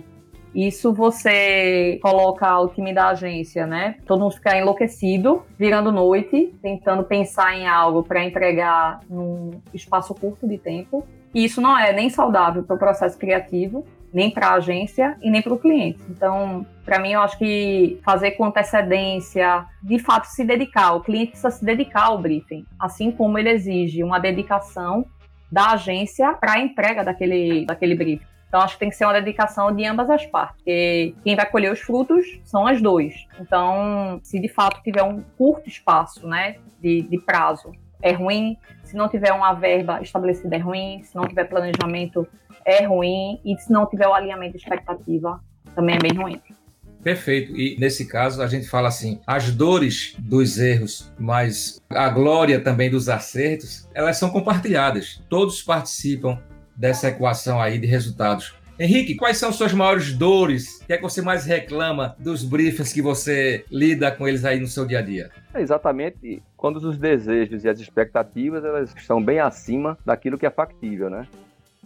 Isso 0.55 0.93
você 0.93 1.99
coloca 2.03 2.59
o 2.59 2.69
time 2.69 2.93
da 2.93 3.09
agência, 3.09 3.67
né? 3.67 3.97
Todo 4.07 4.21
mundo 4.21 4.35
fica 4.35 4.57
enlouquecido, 4.57 5.43
virando 5.59 5.91
noite, 5.91 6.55
tentando 6.61 7.05
pensar 7.05 7.57
em 7.57 7.67
algo 7.67 8.03
para 8.03 8.25
entregar 8.25 9.01
num 9.09 9.51
espaço 9.73 10.15
curto 10.15 10.47
de 10.47 10.59
tempo. 10.59 11.07
E 11.35 11.45
isso 11.45 11.61
não 11.61 11.79
é 11.79 11.93
nem 11.93 12.11
saudável 12.11 12.63
para 12.63 12.77
o 12.77 12.79
processo 12.79 13.19
criativo, 13.19 13.87
nem 14.13 14.31
para 14.31 14.49
a 14.49 14.55
agência 14.55 15.17
e 15.23 15.31
nem 15.31 15.41
para 15.41 15.55
o 15.55 15.59
cliente. 15.59 16.01
Então, 16.11 16.67
para 16.85 16.99
mim, 16.99 17.13
eu 17.13 17.23
acho 17.23 17.39
que 17.39 17.99
fazer 18.05 18.33
com 18.33 18.45
antecedência, 18.45 19.65
de 19.83 19.99
fato 19.99 20.27
se 20.27 20.45
dedicar, 20.45 20.93
o 20.95 21.01
cliente 21.01 21.31
precisa 21.31 21.51
se 21.51 21.65
dedicar 21.65 22.05
ao 22.07 22.19
briefing, 22.19 22.67
assim 22.79 23.11
como 23.11 23.39
ele 23.39 23.49
exige 23.49 24.05
uma 24.05 24.19
dedicação 24.19 25.07
da 25.51 25.73
agência 25.73 26.33
para 26.35 26.55
a 26.55 26.59
entrega 26.59 27.03
daquele, 27.03 27.65
daquele 27.65 27.95
briefing. 27.95 28.32
Então, 28.53 28.61
acho 28.61 28.75
que 28.75 28.81
tem 28.81 28.91
que 28.91 28.97
ser 28.97 29.07
uma 29.07 29.15
dedicação 29.15 29.75
de 29.75 29.83
ambas 29.87 30.11
as 30.11 30.27
partes, 30.27 30.57
porque 30.57 31.15
quem 31.25 31.35
vai 31.35 31.47
colher 31.47 31.73
os 31.73 31.81
frutos 31.81 32.39
são 32.45 32.67
as 32.67 32.83
dois. 32.83 33.27
Então, 33.41 34.21
se 34.23 34.39
de 34.39 34.47
fato 34.47 34.83
tiver 34.83 35.03
um 35.03 35.23
curto 35.39 35.71
espaço 35.71 36.29
né, 36.29 36.57
de, 36.79 37.01
de 37.01 37.19
prazo, 37.19 37.73
é 38.03 38.13
ruim. 38.13 38.59
Se 38.85 38.95
não 38.95 39.09
tiver 39.09 39.33
uma 39.33 39.55
verba 39.55 40.03
estabelecida, 40.03 40.55
é 40.55 40.59
ruim. 40.59 41.03
Se 41.03 41.17
não 41.17 41.27
tiver 41.27 41.45
planejamento, 41.45 42.29
é 42.63 42.85
ruim. 42.85 43.41
E 43.43 43.57
se 43.57 43.73
não 43.73 43.87
tiver 43.87 44.07
o 44.07 44.13
alinhamento 44.13 44.53
de 44.53 44.59
expectativa, 44.59 45.41
também 45.75 45.97
é 45.97 45.99
bem 45.99 46.13
ruim. 46.13 46.39
Perfeito. 47.03 47.57
E 47.57 47.79
nesse 47.81 48.07
caso 48.07 48.43
a 48.43 48.47
gente 48.47 48.69
fala 48.69 48.89
assim: 48.89 49.19
as 49.27 49.51
dores 49.51 50.15
dos 50.19 50.59
erros, 50.59 51.11
mas 51.19 51.81
a 51.89 52.11
glória 52.11 52.61
também 52.61 52.91
dos 52.91 53.09
acertos, 53.09 53.89
elas 53.95 54.19
são 54.19 54.29
compartilhadas. 54.29 55.23
Todos 55.31 55.63
participam 55.63 56.39
dessa 56.83 57.07
equação 57.07 57.61
aí 57.61 57.79
de 57.79 57.87
resultados. 57.87 58.53
Henrique, 58.77 59.15
quais 59.15 59.39
são 59.39 59.53
suas 59.53 59.73
maiores 59.73 60.13
dores? 60.13 60.81
O 60.83 60.87
que 60.87 60.93
é 60.93 60.97
que 60.97 61.03
você 61.03 61.23
mais 61.23 61.47
reclama 61.47 62.17
dos 62.19 62.43
briefings 62.43 62.93
que 62.93 63.01
você 63.01 63.65
lida 63.71 64.11
com 64.11 64.27
eles 64.27 64.45
aí 64.45 64.59
no 64.59 64.67
seu 64.67 64.85
dia 64.85 64.99
a 64.99 65.03
dia? 65.03 65.31
É 65.55 65.61
exatamente 65.61 66.43
quando 66.57 66.79
os 66.79 66.99
desejos 66.99 67.65
e 67.65 67.69
as 67.69 67.79
expectativas 67.79 68.65
elas 68.65 68.93
estão 68.97 69.23
bem 69.23 69.39
acima 69.39 69.97
daquilo 70.05 70.37
que 70.37 70.45
é 70.45 70.51
factível, 70.51 71.09
né? 71.09 71.29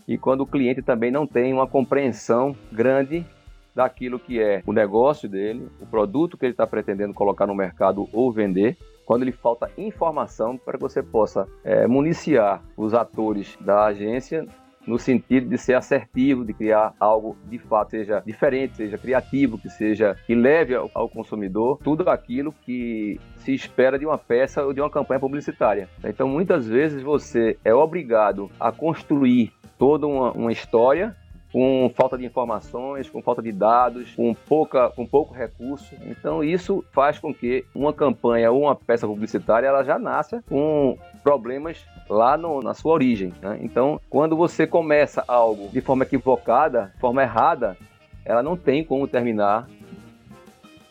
E 0.09 0.17
quando 0.17 0.41
o 0.41 0.47
cliente 0.47 0.81
também 0.81 1.11
não 1.11 1.27
tem 1.27 1.53
uma 1.53 1.67
compreensão 1.67 2.57
grande 2.73 3.27
daquilo 3.75 4.19
que 4.19 4.41
é 4.41 4.63
o 4.65 4.73
negócio 4.73 5.29
dele, 5.29 5.69
o 5.79 5.85
produto 5.85 6.39
que 6.39 6.47
ele 6.47 6.55
está 6.55 6.67
pretendendo 6.67 7.13
colocar 7.13 7.47
no 7.47 7.55
mercado 7.55 8.09
ou 8.15 8.33
vender, 8.33 8.79
quando 9.05 9.25
lhe 9.25 9.33
falta 9.33 9.71
informação 9.77 10.57
para 10.57 10.79
que 10.79 10.83
você 10.83 11.03
possa 11.03 11.47
é, 11.63 11.87
municiar 11.87 12.63
os 12.79 12.95
atores 12.95 13.59
da 13.61 13.85
agência 13.85 14.47
no 14.87 14.99
sentido 14.99 15.49
de 15.49 15.59
ser 15.59 15.75
assertivo, 15.75 16.45
de 16.45 16.53
criar 16.53 16.95
algo 17.01 17.37
de 17.45 17.59
fato 17.59 17.91
seja 17.91 18.23
diferente, 18.25 18.77
seja 18.77 18.97
criativo, 18.97 19.59
que 19.59 19.69
seja 19.69 20.17
que 20.27 20.35
leve 20.35 20.75
ao, 20.75 20.91
ao 20.95 21.09
consumidor 21.09 21.79
tudo 21.83 22.09
aquilo 22.09 22.53
que 22.53 23.21
se 23.39 23.55
espera 23.55 23.99
de 23.99 24.07
uma 24.07 24.19
peça 24.19 24.65
ou 24.65 24.73
de 24.73 24.81
uma 24.81 24.91
campanha 24.91 25.21
publicitária. 25.21 25.89
Então, 26.05 26.29
muitas 26.29 26.67
vezes 26.69 27.03
você 27.03 27.59
é 27.65 27.75
obrigado 27.75 28.51
a 28.59 28.71
construir 28.71 29.53
toda 29.79 30.07
uma, 30.07 30.33
uma 30.33 30.53
história 30.53 31.17
com 31.53 31.91
falta 31.95 32.19
de 32.19 32.25
informações, 32.27 33.09
com 33.09 33.23
falta 33.23 33.41
de 33.41 33.51
dados, 33.51 34.15
com, 34.15 34.35
pouca, 34.35 34.91
com 34.91 35.07
pouco 35.07 35.33
recurso. 35.33 35.95
Então 36.05 36.45
isso 36.45 36.85
faz 36.93 37.19
com 37.19 37.33
que 37.33 37.65
uma 37.75 37.95
campanha 37.95 38.51
ou 38.51 38.63
uma 38.63 38.75
peça 38.75 39.07
publicitária 39.07 39.67
ela 39.67 39.83
já 39.83 39.99
nasça 39.99 40.45
com 40.49 40.99
problemas 41.23 41.83
lá 42.09 42.37
no, 42.37 42.63
na 42.63 42.75
sua 42.75 42.93
origem. 42.93 43.33
Né? 43.43 43.59
Então, 43.63 44.01
quando 44.09 44.37
você 44.37 44.67
começa 44.67 45.25
algo 45.27 45.69
de 45.69 45.81
forma 45.81 46.05
equivocada, 46.05 46.93
de 46.95 47.01
forma 47.01 47.23
errada, 47.23 47.77
ela 48.25 48.43
não 48.43 48.57
tem 48.57 48.85
como 48.85 49.07
terminar 49.07 49.69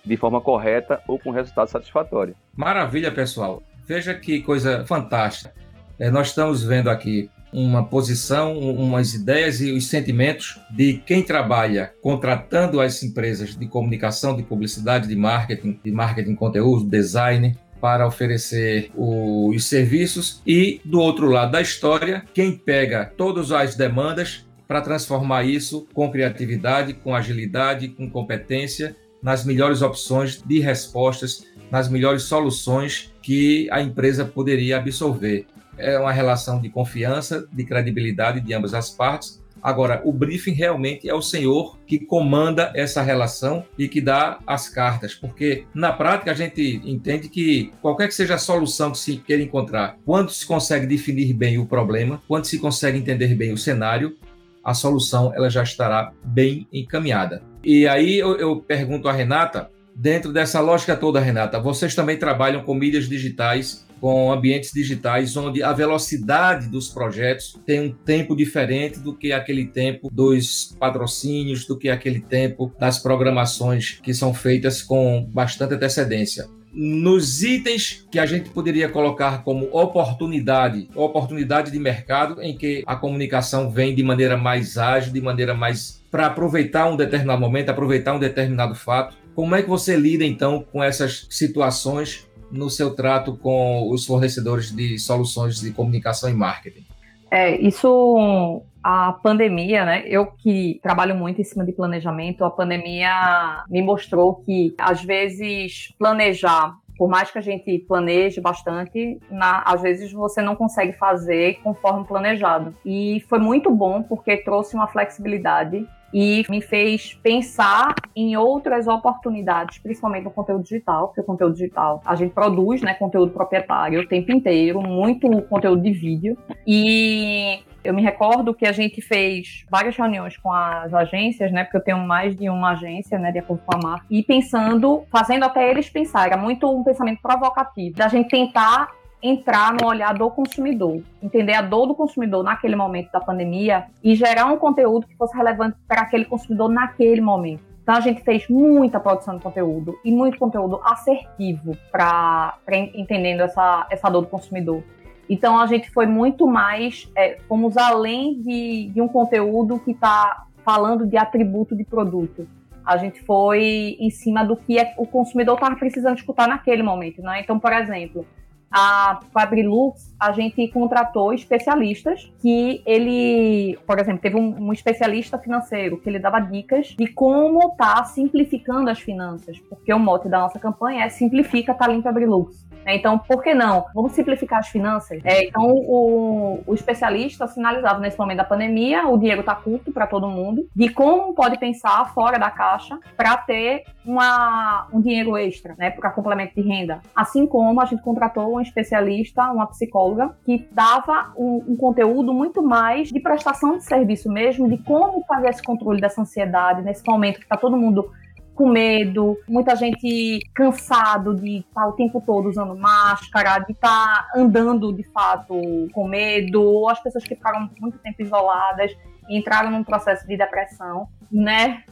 de 0.03 0.17
forma 0.17 0.39
correta 0.39 1.01
ou 1.07 1.17
com 1.17 1.31
resultado 1.31 1.67
satisfatório. 1.67 2.35
Maravilha, 2.55 3.11
pessoal. 3.11 3.61
Veja 3.87 4.13
que 4.13 4.41
coisa 4.41 4.85
fantástica. 4.85 5.53
É, 5.99 6.09
nós 6.09 6.27
estamos 6.27 6.63
vendo 6.63 6.89
aqui 6.89 7.29
uma 7.51 7.85
posição, 7.85 8.57
umas 8.57 9.13
ideias 9.13 9.61
e 9.61 9.71
os 9.71 9.87
sentimentos 9.87 10.59
de 10.69 10.95
quem 11.05 11.23
trabalha 11.23 11.93
contratando 12.01 12.81
as 12.81 13.01
empresas 13.01 13.55
de 13.55 13.65
comunicação, 13.65 14.35
de 14.35 14.43
publicidade, 14.43 15.07
de 15.07 15.15
marketing, 15.15 15.79
de 15.81 15.91
marketing 15.91 16.35
conteúdo, 16.35 16.89
design, 16.89 17.57
para 17.79 18.07
oferecer 18.07 18.91
os 18.95 19.65
serviços 19.65 20.41
e 20.45 20.81
do 20.83 20.99
outro 20.99 21.29
lado 21.29 21.51
da 21.51 21.61
história, 21.61 22.23
quem 22.33 22.57
pega 22.57 23.05
todas 23.17 23.51
as 23.51 23.75
demandas 23.75 24.45
para 24.67 24.81
transformar 24.81 25.43
isso 25.43 25.87
com 25.93 26.11
criatividade, 26.11 26.93
com 26.93 27.13
agilidade, 27.13 27.89
com 27.89 28.09
competência 28.09 28.95
nas 29.21 29.45
melhores 29.45 29.81
opções 29.81 30.41
de 30.41 30.59
respostas, 30.59 31.45
nas 31.71 31.89
melhores 31.89 32.23
soluções 32.23 33.13
que 33.21 33.67
a 33.71 33.81
empresa 33.81 34.25
poderia 34.25 34.77
absorver 34.77 35.45
é 35.77 35.97
uma 35.99 36.11
relação 36.11 36.59
de 36.59 36.69
confiança, 36.69 37.47
de 37.51 37.65
credibilidade 37.65 38.41
de 38.41 38.53
ambas 38.53 38.73
as 38.73 38.89
partes. 38.89 39.43
Agora, 39.65 39.99
o 40.05 40.13
briefing 40.13 40.51
realmente 40.51 41.09
é 41.09 41.13
o 41.15 41.23
senhor 41.23 41.79
que 41.87 41.97
comanda 41.97 42.71
essa 42.75 43.01
relação 43.01 43.65
e 43.79 43.87
que 43.87 43.99
dá 43.99 44.37
as 44.45 44.69
cartas, 44.69 45.15
porque 45.15 45.65
na 45.73 45.91
prática 45.91 46.29
a 46.29 46.35
gente 46.35 46.79
entende 46.85 47.27
que 47.27 47.71
qualquer 47.81 48.07
que 48.07 48.13
seja 48.13 48.35
a 48.35 48.37
solução 48.37 48.91
que 48.91 48.99
se 48.99 49.17
queira 49.17 49.41
encontrar, 49.41 49.97
quando 50.05 50.29
se 50.29 50.45
consegue 50.45 50.85
definir 50.85 51.33
bem 51.33 51.57
o 51.57 51.65
problema, 51.65 52.21
quando 52.27 52.45
se 52.45 52.59
consegue 52.59 52.99
entender 52.99 53.33
bem 53.33 53.53
o 53.53 53.57
cenário, 53.57 54.15
a 54.63 54.75
solução 54.75 55.33
ela 55.33 55.49
já 55.49 55.63
estará 55.63 56.13
bem 56.23 56.67
encaminhada. 56.71 57.41
E 57.63 57.87
aí 57.87 58.19
eu, 58.19 58.37
eu 58.37 58.57
pergunto 58.57 59.07
a 59.07 59.11
Renata, 59.11 59.71
dentro 59.95 60.31
dessa 60.31 60.59
lógica 60.59 60.95
toda, 60.95 61.19
Renata, 61.19 61.59
vocês 61.59 61.95
também 61.95 62.19
trabalham 62.19 62.61
com 62.61 62.75
mídias 62.75 63.09
digitais 63.09 63.84
com 63.99 64.31
ambientes 64.31 64.71
digitais 64.71 65.35
onde 65.35 65.63
a 65.63 65.73
velocidade 65.73 66.67
dos 66.67 66.89
projetos 66.89 67.59
tem 67.65 67.79
um 67.81 67.91
tempo 67.91 68.35
diferente 68.35 68.99
do 68.99 69.15
que 69.15 69.31
aquele 69.31 69.65
tempo 69.65 70.09
dos 70.11 70.75
patrocínios, 70.79 71.65
do 71.65 71.77
que 71.77 71.89
aquele 71.89 72.19
tempo 72.19 72.73
das 72.79 72.99
programações 72.99 73.99
que 74.01 74.13
são 74.13 74.33
feitas 74.33 74.81
com 74.81 75.27
bastante 75.31 75.73
antecedência 75.73 76.47
nos 76.75 77.41
itens 77.41 78.05
que 78.11 78.19
a 78.19 78.25
gente 78.25 78.49
poderia 78.49 78.89
colocar 78.89 79.43
como 79.43 79.69
oportunidade, 79.71 80.89
oportunidade 80.93 81.71
de 81.71 81.79
mercado 81.79 82.41
em 82.41 82.55
que 82.55 82.83
a 82.85 82.97
comunicação 82.97 83.71
vem 83.71 83.95
de 83.95 84.03
maneira 84.03 84.35
mais 84.35 84.77
ágil, 84.77 85.13
de 85.13 85.21
maneira 85.21 85.53
mais 85.53 86.03
para 86.11 86.25
aproveitar 86.25 86.89
um 86.89 86.97
determinado 86.97 87.39
momento, 87.39 87.69
aproveitar 87.69 88.13
um 88.13 88.19
determinado 88.19 88.75
fato. 88.75 89.15
Como 89.33 89.55
é 89.55 89.61
que 89.61 89.69
você 89.69 89.95
lida 89.95 90.25
então 90.25 90.65
com 90.69 90.83
essas 90.83 91.27
situações 91.29 92.27
no 92.55 92.69
seu 92.69 92.95
trato 92.95 93.35
com 93.37 93.89
os 93.89 94.05
fornecedores 94.05 94.71
de 94.71 94.97
soluções 94.97 95.59
de 95.59 95.71
comunicação 95.71 96.29
e 96.29 96.33
marketing? 96.33 96.85
É, 97.29 97.55
isso 97.59 98.63
a 98.83 99.13
pandemia, 99.13 99.83
né? 99.83 100.03
Eu 100.05 100.27
que 100.27 100.79
trabalho 100.83 101.15
muito 101.15 101.41
em 101.41 101.43
cima 101.43 101.65
de 101.65 101.71
planejamento, 101.71 102.45
a 102.45 102.51
pandemia 102.51 103.63
me 103.67 103.81
mostrou 103.81 104.35
que 104.35 104.75
às 104.77 105.03
vezes 105.03 105.91
planejar, 105.97 106.75
por 106.95 107.09
mais 107.09 107.31
que 107.31 107.39
a 107.39 107.41
gente 107.41 107.79
planeje 107.79 108.39
bastante, 108.39 109.19
na, 109.29 109.63
às 109.65 109.81
vezes 109.81 110.11
você 110.11 110.39
não 110.39 110.55
consegue 110.55 110.93
fazer 110.93 111.59
conforme 111.63 112.05
planejado. 112.05 112.75
E 112.85 113.23
foi 113.27 113.39
muito 113.39 113.71
bom 113.71 114.03
porque 114.03 114.37
trouxe 114.37 114.75
uma 114.75 114.87
flexibilidade 114.87 115.85
e 116.13 116.45
me 116.49 116.61
fez 116.61 117.13
pensar 117.21 117.93
em 118.15 118.37
outras 118.37 118.87
oportunidades, 118.87 119.77
principalmente 119.79 120.23
no 120.23 120.31
conteúdo 120.31 120.63
digital, 120.63 121.07
porque 121.07 121.21
o 121.21 121.23
conteúdo 121.23 121.53
digital 121.53 122.01
a 122.05 122.15
gente 122.15 122.33
produz, 122.33 122.81
né, 122.81 122.93
conteúdo 122.93 123.31
proprietário 123.31 124.01
o 124.01 124.07
tempo 124.07 124.31
inteiro, 124.31 124.81
muito 124.81 125.29
conteúdo 125.43 125.81
de 125.81 125.91
vídeo 125.91 126.37
e 126.65 127.59
eu 127.85 127.93
me 127.93 128.01
recordo 128.01 128.53
que 128.53 128.65
a 128.65 128.71
gente 128.71 128.99
fez 128.99 129.63
várias 129.69 129.95
reuniões 129.95 130.35
com 130.37 130.51
as 130.51 130.91
agências, 130.91 131.51
né? 131.51 131.63
Porque 131.63 131.77
eu 131.77 131.83
tenho 131.83 131.99
mais 131.99 132.35
de 132.35 132.49
uma 132.49 132.71
agência, 132.71 133.19
né? 133.19 133.31
De 133.31 133.37
acordo 133.37 133.61
com 133.63 133.75
a 133.75 133.79
marca. 133.79 134.05
E 134.09 134.23
pensando, 134.23 135.03
fazendo 135.11 135.45
até 135.45 135.69
eles 135.69 135.87
pensar. 135.87 136.25
Era 136.25 136.35
muito 136.35 136.67
um 136.67 136.83
pensamento 136.83 137.21
provocativo. 137.21 137.95
Da 137.95 138.07
gente 138.07 138.29
tentar 138.29 138.91
entrar 139.21 139.73
no 139.73 139.87
olhar 139.87 140.13
do 140.13 140.29
consumidor, 140.29 141.01
entender 141.21 141.53
a 141.53 141.61
dor 141.61 141.87
do 141.87 141.95
consumidor 141.95 142.43
naquele 142.43 142.75
momento 142.75 143.11
da 143.11 143.19
pandemia 143.19 143.85
e 144.03 144.15
gerar 144.15 144.45
um 144.45 144.57
conteúdo 144.57 145.07
que 145.07 145.15
fosse 145.15 145.35
relevante 145.35 145.77
para 145.87 146.01
aquele 146.01 146.25
consumidor 146.25 146.69
naquele 146.69 147.21
momento. 147.21 147.63
Então 147.81 147.95
a 147.95 147.99
gente 147.99 148.21
fez 148.23 148.47
muita 148.49 148.99
produção 148.99 149.37
de 149.37 149.43
conteúdo 149.43 149.95
e 150.03 150.11
muito 150.11 150.39
conteúdo 150.39 150.81
assertivo 150.83 151.77
para 151.91 152.57
entendendo 152.95 153.41
essa, 153.41 153.85
essa 153.91 154.09
dor 154.09 154.21
do 154.21 154.27
consumidor. 154.27 154.83
Então 155.29 155.59
a 155.59 155.67
gente 155.67 155.89
foi 155.91 156.05
muito 156.05 156.47
mais, 156.47 157.09
é, 157.15 157.37
fomos 157.47 157.77
além 157.77 158.41
de, 158.41 158.89
de 158.93 159.01
um 159.01 159.07
conteúdo 159.07 159.79
que 159.79 159.91
está 159.91 160.45
falando 160.63 161.05
de 161.05 161.15
atributo 161.15 161.75
de 161.75 161.83
produto. 161.83 162.47
A 162.83 162.97
gente 162.97 163.21
foi 163.21 163.97
em 163.99 164.09
cima 164.09 164.43
do 164.43 164.55
que 164.55 164.79
é, 164.79 164.93
o 164.97 165.05
consumidor 165.05 165.55
estava 165.55 165.75
precisando 165.75 166.17
escutar 166.17 166.47
naquele 166.47 166.83
momento. 166.83 167.21
Né? 167.21 167.41
Então, 167.41 167.59
por 167.59 167.73
exemplo, 167.73 168.25
a 168.71 169.19
Fabrilux, 169.31 170.13
a 170.19 170.31
gente 170.31 170.67
contratou 170.69 171.33
especialistas 171.33 172.31
que 172.41 172.81
ele, 172.85 173.77
por 173.85 173.99
exemplo, 173.99 174.21
teve 174.21 174.35
um, 174.35 174.67
um, 174.67 174.73
especialista 174.73 175.37
financeiro 175.37 175.97
que 175.97 176.09
ele 176.09 176.19
dava 176.19 176.39
dicas 176.39 176.87
de 176.87 177.07
como 177.07 177.75
tá 177.75 178.03
simplificando 178.03 178.89
as 178.89 178.99
finanças, 178.99 179.59
porque 179.69 179.93
o 179.93 179.99
mote 179.99 180.27
da 180.27 180.39
nossa 180.39 180.59
campanha 180.59 181.05
é 181.05 181.09
simplifica, 181.09 181.73
tá 181.73 181.87
limpa 181.87 182.11
Brilux. 182.11 182.65
É, 182.85 182.95
então, 182.95 183.17
por 183.17 183.41
que 183.41 183.53
não? 183.53 183.85
Vamos 183.95 184.11
simplificar 184.11 184.59
as 184.59 184.67
finanças. 184.67 185.19
É, 185.25 185.45
então, 185.45 185.63
o, 185.63 186.61
o, 186.67 186.73
especialista 186.75 187.47
sinalizava 187.47 187.99
nesse 187.99 188.17
momento 188.17 188.37
da 188.37 188.43
pandemia, 188.43 189.07
o 189.07 189.17
dinheiro 189.17 189.39
está 189.41 189.55
curto 189.55 189.91
para 189.91 190.05
todo 190.05 190.27
mundo, 190.27 190.67
de 190.75 190.89
como 190.89 191.33
pode 191.33 191.57
pensar 191.57 192.13
fora 192.13 192.37
da 192.37 192.51
caixa 192.51 192.99
para 193.17 193.37
ter 193.37 193.83
uma, 194.05 194.87
um 194.93 195.01
dinheiro 195.01 195.35
extra, 195.37 195.75
né, 195.77 195.89
para 195.89 196.11
complemento 196.11 196.53
de 196.55 196.61
renda. 196.61 197.01
Assim 197.15 197.45
como 197.47 197.79
a 197.81 197.85
gente 197.85 198.01
contratou 198.01 198.55
um 198.55 198.61
especialista, 198.61 199.51
uma 199.51 199.67
psicóloga, 199.67 200.35
que 200.45 200.67
dava 200.71 201.33
um, 201.37 201.63
um 201.69 201.75
conteúdo 201.75 202.33
muito 202.33 202.61
mais 202.61 203.09
de 203.09 203.19
prestação 203.19 203.77
de 203.77 203.83
serviço 203.83 204.31
mesmo, 204.31 204.69
de 204.69 204.77
como 204.77 205.23
fazer 205.25 205.49
esse 205.49 205.63
controle 205.63 205.99
dessa 205.99 206.21
ansiedade 206.21 206.81
nesse 206.81 207.03
momento 207.07 207.37
que 207.37 207.45
está 207.45 207.57
todo 207.57 207.77
mundo 207.77 208.11
com 208.55 208.69
medo, 208.69 209.37
muita 209.47 209.75
gente 209.75 210.39
cansado 210.53 211.35
de 211.35 211.57
estar 211.57 211.87
o 211.87 211.91
tempo 211.91 212.21
todo 212.25 212.47
usando 212.47 212.75
máscara, 212.75 213.59
de 213.59 213.73
estar 213.73 214.29
andando 214.33 214.93
de 214.93 215.03
fato 215.03 215.53
com 215.93 216.07
medo, 216.07 216.63
ou 216.63 216.89
as 216.89 217.01
pessoas 217.01 217.25
que 217.25 217.35
ficaram 217.35 217.69
muito 217.79 217.97
tempo 217.97 218.21
isoladas 218.21 218.95
e 219.27 219.37
entraram 219.37 219.69
num 219.69 219.83
processo 219.83 220.25
de 220.25 220.37
depressão, 220.37 221.09
né? 221.29 221.83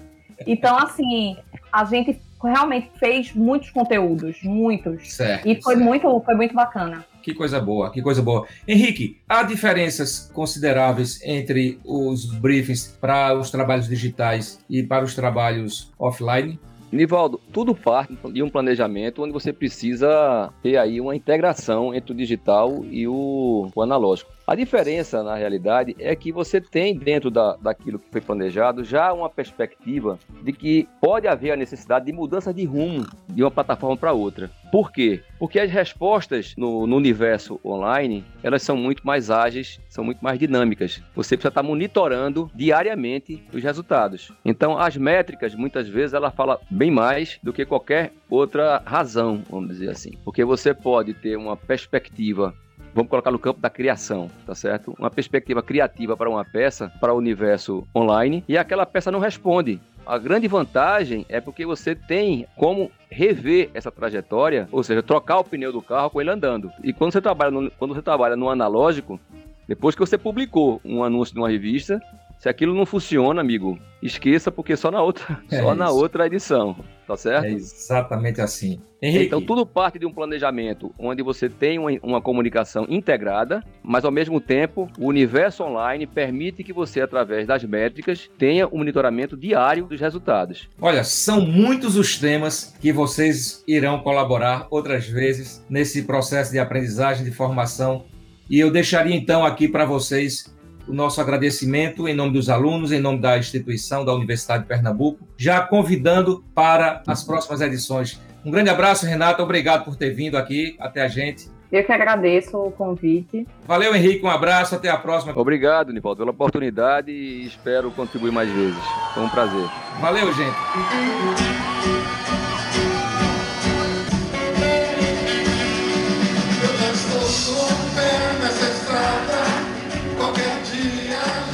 Então, 0.48 0.78
assim, 0.78 1.38
a 1.74 1.84
gente 1.86 2.22
realmente 2.44 2.92
fez 3.00 3.34
muitos 3.34 3.72
conteúdos, 3.72 4.38
muitos. 4.44 5.12
Certo, 5.12 5.48
e 5.48 5.60
foi 5.60 5.74
certo. 5.74 5.86
muito, 5.86 6.22
foi 6.24 6.36
muito 6.36 6.54
bacana. 6.54 7.04
Que 7.24 7.34
coisa 7.34 7.60
boa, 7.60 7.90
que 7.90 8.02
coisa 8.02 8.22
boa. 8.22 8.46
Henrique, 8.68 9.18
há 9.28 9.42
diferenças 9.44 10.30
consideráveis 10.34 11.20
entre 11.24 11.80
os 11.84 12.26
briefings 12.26 12.96
para 13.02 13.34
os 13.34 13.50
trabalhos 13.50 13.88
digitais 13.88 14.60
e 14.70 14.84
para 14.84 15.04
os 15.04 15.16
trabalhos 15.16 15.92
offline? 15.98 16.60
Nivaldo, 16.92 17.42
tudo 17.52 17.74
parte 17.74 18.16
de 18.32 18.44
um 18.44 18.50
planejamento 18.50 19.24
onde 19.24 19.34
você 19.34 19.52
precisa 19.52 20.54
ter 20.62 20.78
aí 20.78 21.02
uma 21.02 21.16
integração 21.16 21.96
entre 21.96 22.12
o 22.12 22.16
digital 22.16 22.86
e 22.92 23.08
o, 23.08 23.68
o 23.74 23.82
analógico. 23.82 24.32
A 24.46 24.56
diferença, 24.56 25.24
na 25.24 25.36
realidade, 25.36 25.96
é 25.98 26.14
que 26.18 26.30
você 26.30 26.60
tem 26.60 26.98
dentro 26.98 27.32
da, 27.32 27.56
daquilo 27.56 27.98
que 27.98 28.12
foi 28.12 28.20
planejado 28.20 28.84
já 28.84 29.14
uma 29.14 29.30
perspectiva 29.30 30.20
de 30.42 30.52
que 30.52 30.88
pode 31.00 31.30
haver 31.30 31.52
a 31.52 31.56
necessidade 31.56 32.06
de 32.06 32.12
mudança 32.12 32.54
de 32.54 32.66
rumo 32.66 33.08
de 33.30 33.42
uma 33.42 33.50
plataforma 33.50 33.96
para 33.96 34.12
outra. 34.12 34.52
Por 34.70 34.92
quê? 34.92 35.22
Porque 35.40 35.60
as 35.60 35.72
respostas 35.72 36.56
no, 36.58 36.86
no, 36.86 36.98
universo 36.98 37.58
online, 37.64 38.26
elas 38.44 38.64
são 38.64 38.76
muito 38.76 39.08
mais 39.08 39.30
ágeis, 39.30 39.80
são 39.88 40.04
muito 40.04 40.22
mais 40.22 40.38
dinâmicas. 40.38 41.02
Você 41.16 41.38
precisa 41.38 41.48
estar 41.50 41.64
monitorando 41.64 42.52
diariamente 42.54 43.42
os 43.54 43.64
resultados. 43.64 44.30
Então, 44.44 44.78
as 44.78 44.98
métricas, 44.98 45.56
muitas 45.56 45.88
vezes, 45.88 46.14
ela 46.14 46.32
fala 46.32 46.60
bem 46.70 46.92
mais 46.92 47.40
do 47.42 47.54
que 47.54 47.66
qualquer 47.66 48.12
outra 48.30 48.82
razão, 48.86 49.42
vamos 49.50 49.70
dizer 49.70 49.90
assim. 49.90 50.12
Porque 50.26 50.44
você 50.44 50.74
pode 50.74 51.14
ter 51.14 51.38
uma 51.38 51.56
perspectiva 51.56 52.54
vamos 52.94 53.10
colocar 53.10 53.32
no 53.32 53.40
campo 53.40 53.60
da 53.60 53.70
criação, 53.70 54.30
tá 54.46 54.54
certo? 54.54 54.96
Uma 54.98 55.10
perspectiva 55.10 55.62
criativa 55.62 56.16
para 56.16 56.30
uma 56.30 56.46
peça, 56.46 56.92
para 57.00 57.14
o 57.14 57.18
universo 57.18 57.88
online, 57.96 58.44
e 58.48 58.58
aquela 58.58 58.86
peça 58.86 59.12
não 59.12 59.20
responde. 59.20 59.80
A 60.06 60.18
grande 60.18 60.48
vantagem 60.48 61.26
é 61.30 61.40
porque 61.40 61.66
você 61.66 61.96
tem 61.96 62.46
como 62.58 62.92
rever 63.10 63.70
essa 63.74 63.90
trajetória, 63.90 64.68
ou 64.72 64.84
seja, 64.84 65.02
trocar 65.02 65.40
o 65.40 65.44
pneu 65.44 65.72
do 65.72 65.82
carro 65.82 66.10
com 66.10 66.20
ele 66.20 66.30
andando. 66.30 66.70
E 66.84 66.92
quando 66.92 67.14
você 67.14 67.22
trabalha 67.22 67.52
no, 67.52 67.72
quando 67.72 67.94
você 67.96 68.02
trabalha 68.02 68.36
no 68.36 68.50
analógico, 68.50 69.20
depois 69.68 69.96
que 69.96 70.02
você 70.02 70.18
publicou 70.18 70.82
um 70.84 71.04
anúncio 71.04 71.34
de 71.34 71.40
uma 71.40 71.50
revista, 71.50 72.02
se 72.38 72.50
aquilo 72.50 72.76
não 72.76 72.86
funciona, 72.86 73.40
amigo, 73.40 73.80
esqueça 74.02 74.52
porque 74.52 74.76
só 74.76 74.92
na 74.92 75.02
outra, 75.02 75.42
é 75.50 75.62
só 75.62 75.74
na 75.74 75.90
outra 75.90 76.28
edição, 76.28 76.76
tá 77.08 77.16
certo? 77.16 77.46
É 77.46 77.52
exatamente 77.52 78.42
assim. 78.42 78.82
Henrique. 79.02 79.26
Então 79.26 79.42
tudo 79.42 79.66
parte 79.66 80.00
de 80.00 80.06
um 80.06 80.14
planejamento 80.14 80.94
onde 80.98 81.22
você 81.22 81.50
tem 81.50 81.78
uma, 81.78 81.92
uma, 82.02 82.22
comunicação 82.22 82.86
integrada, 82.90 83.62
mas 83.82 84.06
ao 84.06 84.12
mesmo 84.12 84.40
tempo 84.40 84.90
o 84.98 85.08
universo 85.08 85.64
online 85.64 86.08
permite 86.08 86.64
que 86.64 86.72
você, 86.72 87.02
através 87.02 87.46
das 87.46 87.64
métricas, 87.64 88.30
tenha 88.38 88.68
um 88.68 88.78
monitoramento 88.78 89.36
diário 89.36 89.86
dos 89.86 90.00
resultados. 90.00 90.70
Olha, 90.82 91.04
são 91.04 91.42
muitos 91.42 91.98
os 91.98 92.18
temas 92.18 92.76
que 92.80 92.94
vocês 92.94 93.64
irão 93.68 94.00
colaborar 94.00 94.68
outras 94.70 95.06
vezes 95.06 95.66
nesse 95.70 96.04
processo 96.04 96.52
de 96.52 96.60
aprendizagem, 96.60 97.26
de 97.26 97.32
formação. 97.32 98.06
E 98.50 98.60
eu 98.60 98.72
deixaria 98.72 99.16
então 99.16 99.46
aqui 99.46 99.68
para 99.68 99.86
vocês 99.86 100.53
o 100.88 100.94
nosso 100.94 101.22
agradecimento 101.22 102.08
em 102.08 102.14
nome 102.14 102.34
dos 102.34 102.50
alunos, 102.50 102.92
em 102.92 103.00
nome 103.00 103.20
da 103.20 103.38
instituição 103.38 104.04
da 104.04 104.14
Universidade 104.14 104.64
de 104.64 104.70
Pernambuco, 104.70 105.28
já 105.38 105.62
convidando 105.62 106.44
para 106.54 107.02
as 107.08 107.24
próximas 107.24 107.62
edições. 107.62 108.20
Um 108.46 108.52
grande 108.52 108.70
abraço, 108.70 109.06
Renata, 109.06 109.42
obrigado 109.42 109.86
por 109.86 109.96
ter 109.96 110.12
vindo 110.12 110.38
aqui 110.38 110.76
até 110.80 111.02
a 111.02 111.08
gente. 111.08 111.52
Eu 111.72 111.84
que 111.84 111.92
agradeço 111.92 112.56
o 112.56 112.72
convite. 112.72 113.48
Valeu, 113.66 113.96
Henrique, 113.96 114.24
um 114.24 114.30
abraço, 114.30 114.76
até 114.76 114.90
a 114.90 114.98
próxima. 114.98 115.34
Obrigado, 115.36 115.92
Nivaldo, 115.92 116.20
pela 116.20 116.30
oportunidade 116.30 117.10
e 117.10 117.48
espero 117.48 117.90
contribuir 117.90 118.32
mais 118.32 118.48
vezes. 118.52 118.84
Foi 119.16 119.24
um 119.24 119.30
prazer. 119.30 119.68
Valeu, 120.00 120.32
gente. 120.34 122.13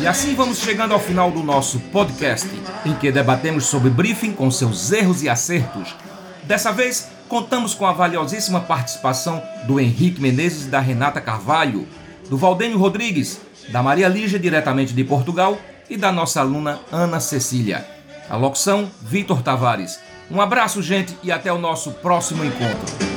Assim 0.10 0.34
vamos 0.34 0.58
chegando 0.58 0.92
ao 0.92 1.00
final 1.00 1.30
do 1.30 1.44
nosso 1.44 1.80
podcast, 1.80 2.50
em 2.84 2.96
que 2.96 3.12
debatemos 3.12 3.66
sobre 3.66 3.92
briefing 3.92 4.34
com 4.34 4.50
seus 4.50 4.92
erros 4.92 5.22
e 5.22 5.30
acertos. 5.30 5.96
Dessa 6.46 6.72
vez, 6.72 7.10
contamos 7.28 7.76
com 7.76 7.86
a 7.86 7.94
valiosíssima 7.94 8.60
participação 8.60 9.42
do 9.68 9.80
Henrique 9.80 10.20
Menezes 10.20 10.66
e 10.66 10.70
da 10.70 10.80
Renata 10.80 11.22
Carvalho, 11.22 11.88
do 12.28 12.38
Valdênio 12.38 12.80
Rodrigues, 12.80 13.40
da 13.70 13.84
Maria 13.84 14.08
Lígia, 14.08 14.40
diretamente 14.40 14.96
de 14.96 15.04
Portugal, 15.04 15.60
e 15.88 15.96
da 15.96 16.12
nossa 16.12 16.40
aluna 16.40 16.80
Ana 16.92 17.20
Cecília. 17.20 17.86
A 18.28 18.36
locução, 18.36 18.90
Vitor 19.04 19.44
Tavares. 19.44 20.00
Um 20.32 20.42
abraço, 20.42 20.82
gente, 20.82 21.16
e 21.22 21.32
até 21.32 21.54
o 21.54 21.60
nosso 21.60 21.92
próximo 21.92 22.44
encontro. 22.44 23.10